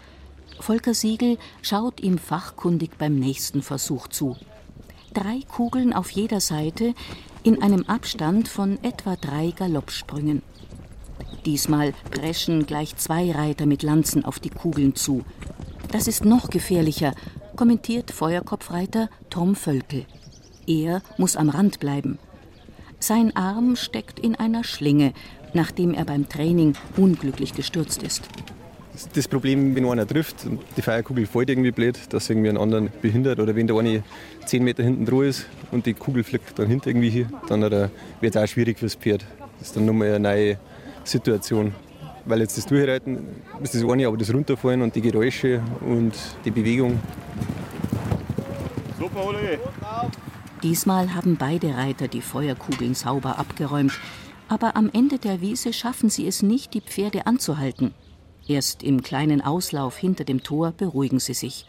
Volker 0.59 0.94
Siegel 0.94 1.38
schaut 1.61 2.00
ihm 2.00 2.18
fachkundig 2.18 2.92
beim 2.98 3.14
nächsten 3.16 3.62
Versuch 3.62 4.09
zu. 4.09 4.37
Drei 5.12 5.40
Kugeln 5.48 5.92
auf 5.92 6.11
jeder 6.11 6.40
Seite 6.40 6.94
in 7.42 7.62
einem 7.62 7.85
Abstand 7.87 8.48
von 8.48 8.79
etwa 8.83 9.16
drei 9.16 9.53
Galoppsprüngen. 9.57 10.42
Diesmal 11.46 11.94
preschen 12.11 12.66
gleich 12.66 12.96
zwei 12.96 13.33
Reiter 13.33 13.66
mit 13.66 13.83
Lanzen 13.83 14.24
auf 14.24 14.38
die 14.38 14.50
Kugeln 14.50 14.94
zu. 14.94 15.24
Das 15.90 16.07
ist 16.07 16.24
noch 16.24 16.50
gefährlicher, 16.50 17.14
kommentiert 17.57 18.11
Feuerkopfreiter 18.11 19.09
Tom 19.31 19.55
Völkel. 19.55 20.07
Er 20.66 21.03
muss 21.16 21.37
am 21.37 21.48
Rand 21.48 21.81
bleiben. 21.81 22.18
Sein 22.98 23.35
Arm 23.35 23.76
steckt 23.76 24.20
in 24.20 24.35
einer 24.35 24.62
Schlinge, 24.62 25.14
nachdem 25.55 25.94
er 25.94 26.05
beim 26.05 26.29
Training 26.29 26.74
unglücklich 26.96 27.55
gestürzt 27.55 28.03
ist. 28.03 28.29
Das 29.14 29.28
Problem, 29.28 29.74
wenn 29.74 29.86
einer 29.86 30.06
trifft 30.06 30.44
und 30.44 30.60
die 30.76 30.82
Feuerkugel 30.82 31.26
fällt 31.26 31.48
irgendwie 31.50 31.70
blöd, 31.70 31.98
dass 32.10 32.28
irgendwie 32.28 32.50
einen 32.50 32.58
anderen 32.58 32.90
behindert 33.00 33.40
oder 33.40 33.56
wenn 33.56 33.66
der 33.66 33.76
eine 33.76 34.02
10 34.44 34.62
Meter 34.62 34.82
hinten 34.82 35.06
dran 35.06 35.24
ist 35.24 35.46
und 35.70 35.86
die 35.86 35.94
Kugel 35.94 36.22
fliegt 36.22 36.58
dann 36.58 36.66
hinter 36.68 36.90
irgendwie 36.90 37.10
hier, 37.10 37.26
dann 37.48 37.62
wird 37.62 37.90
es 38.22 38.36
auch 38.36 38.46
schwierig 38.46 38.78
fürs 38.78 38.94
Pferd. 38.94 39.24
Das 39.58 39.68
ist 39.68 39.76
dann 39.76 39.86
nochmal 39.86 40.08
eine 40.08 40.20
neue 40.20 40.58
Situation. 41.04 41.72
Weil 42.26 42.40
jetzt 42.40 42.58
das 42.58 42.66
Durchreiten 42.66 43.26
ist 43.62 43.74
das 43.74 43.82
eine, 43.82 44.06
aber 44.06 44.16
das 44.18 44.32
Runterfallen 44.32 44.82
und 44.82 44.94
die 44.94 45.00
Geräusche 45.00 45.62
und 45.80 46.12
die 46.44 46.50
Bewegung. 46.50 47.00
Super, 48.98 49.26
Ole! 49.26 49.58
Diesmal 50.62 51.14
haben 51.14 51.36
beide 51.36 51.74
Reiter 51.74 52.06
die 52.06 52.20
Feuerkugeln 52.20 52.94
sauber 52.94 53.38
abgeräumt. 53.38 53.98
Aber 54.48 54.76
am 54.76 54.90
Ende 54.92 55.18
der 55.18 55.40
Wiese 55.40 55.72
schaffen 55.72 56.10
sie 56.10 56.26
es 56.26 56.42
nicht, 56.42 56.74
die 56.74 56.82
Pferde 56.82 57.26
anzuhalten. 57.26 57.94
Erst 58.50 58.82
im 58.82 59.04
kleinen 59.04 59.42
Auslauf 59.42 59.96
hinter 59.96 60.24
dem 60.24 60.42
Tor 60.42 60.72
beruhigen 60.72 61.20
sie 61.20 61.34
sich. 61.34 61.66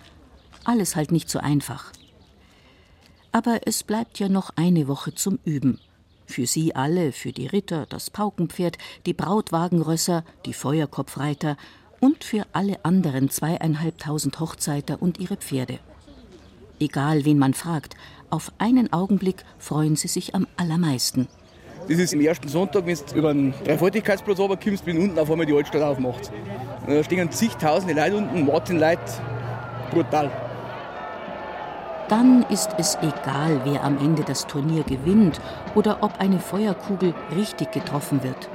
Alles 0.64 0.96
halt 0.96 1.12
nicht 1.12 1.30
so 1.30 1.38
einfach. 1.38 1.92
Aber 3.32 3.60
es 3.68 3.84
bleibt 3.84 4.18
ja 4.18 4.30
noch 4.30 4.50
eine 4.56 4.88
Woche 4.88 5.14
zum 5.14 5.38
Üben. 5.46 5.80
Für 6.26 6.48
sie 6.48 6.74
alle, 6.74 7.12
für 7.12 7.34
die 7.34 7.46
Ritter, 7.46 7.86
das 7.86 8.10
Paukenpferd, 8.10 8.80
die 9.06 9.14
Brautwagenrösser, 9.14 10.24
die 10.48 10.54
Feuerkopfreiter 10.54 11.56
und 12.00 12.24
für 12.24 12.48
alle 12.52 12.84
anderen 12.84 13.30
zweieinhalbtausend 13.30 14.40
Hochzeiter 14.40 15.04
und 15.04 15.20
ihre 15.20 15.38
Pferde. 15.38 15.78
Egal, 16.80 17.26
wen 17.26 17.38
man 17.38 17.54
fragt, 17.54 17.96
auf 18.32 18.52
einen 18.58 18.92
Augenblick 18.92 19.46
freuen 19.60 19.96
sie 19.96 20.08
sich 20.08 20.34
am 20.34 20.48
allermeisten. 20.58 21.28
Das 21.88 21.98
ist 21.98 22.14
am 22.14 22.22
ersten 22.22 22.48
Sonntag, 22.48 22.86
wenn 22.86 22.96
du 22.96 23.16
über 23.16 23.34
den 23.34 23.54
Dreifaltigkeitsplatz 23.66 24.40
runterkommst, 24.40 24.86
wenn 24.86 24.98
unten 24.98 25.20
auf 25.20 25.30
einmal 25.30 25.46
die 25.46 25.54
Altstadt 25.54 25.82
aufmacht. 25.82 26.32
Da 26.88 27.04
stehen 27.04 27.32
zigtausende 27.32 27.94
Leute 27.94 28.16
unten, 28.18 28.48
warten 28.48 28.80
Leute. 28.80 29.02
Brutal. 29.92 30.32
Dann 32.08 32.46
ist 32.50 32.70
es 32.78 32.98
egal, 33.02 33.62
wer 33.64 33.84
am 33.84 33.98
Ende 33.98 34.24
das 34.24 34.46
Turnier 34.46 34.84
gewinnt 34.84 35.40
oder 35.76 35.98
ob 36.02 36.20
eine 36.20 36.40
Feuerkugel 36.40 37.14
richtig 37.36 37.72
getroffen 37.72 38.24
wird. 38.24 38.50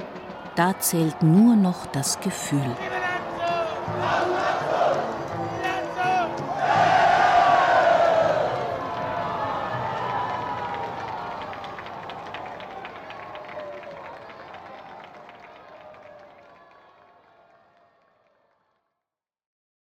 Da 0.55 0.77
zählt 0.79 1.21
nur 1.21 1.55
noch 1.55 1.85
das 1.87 2.19
Gefühl. 2.19 2.75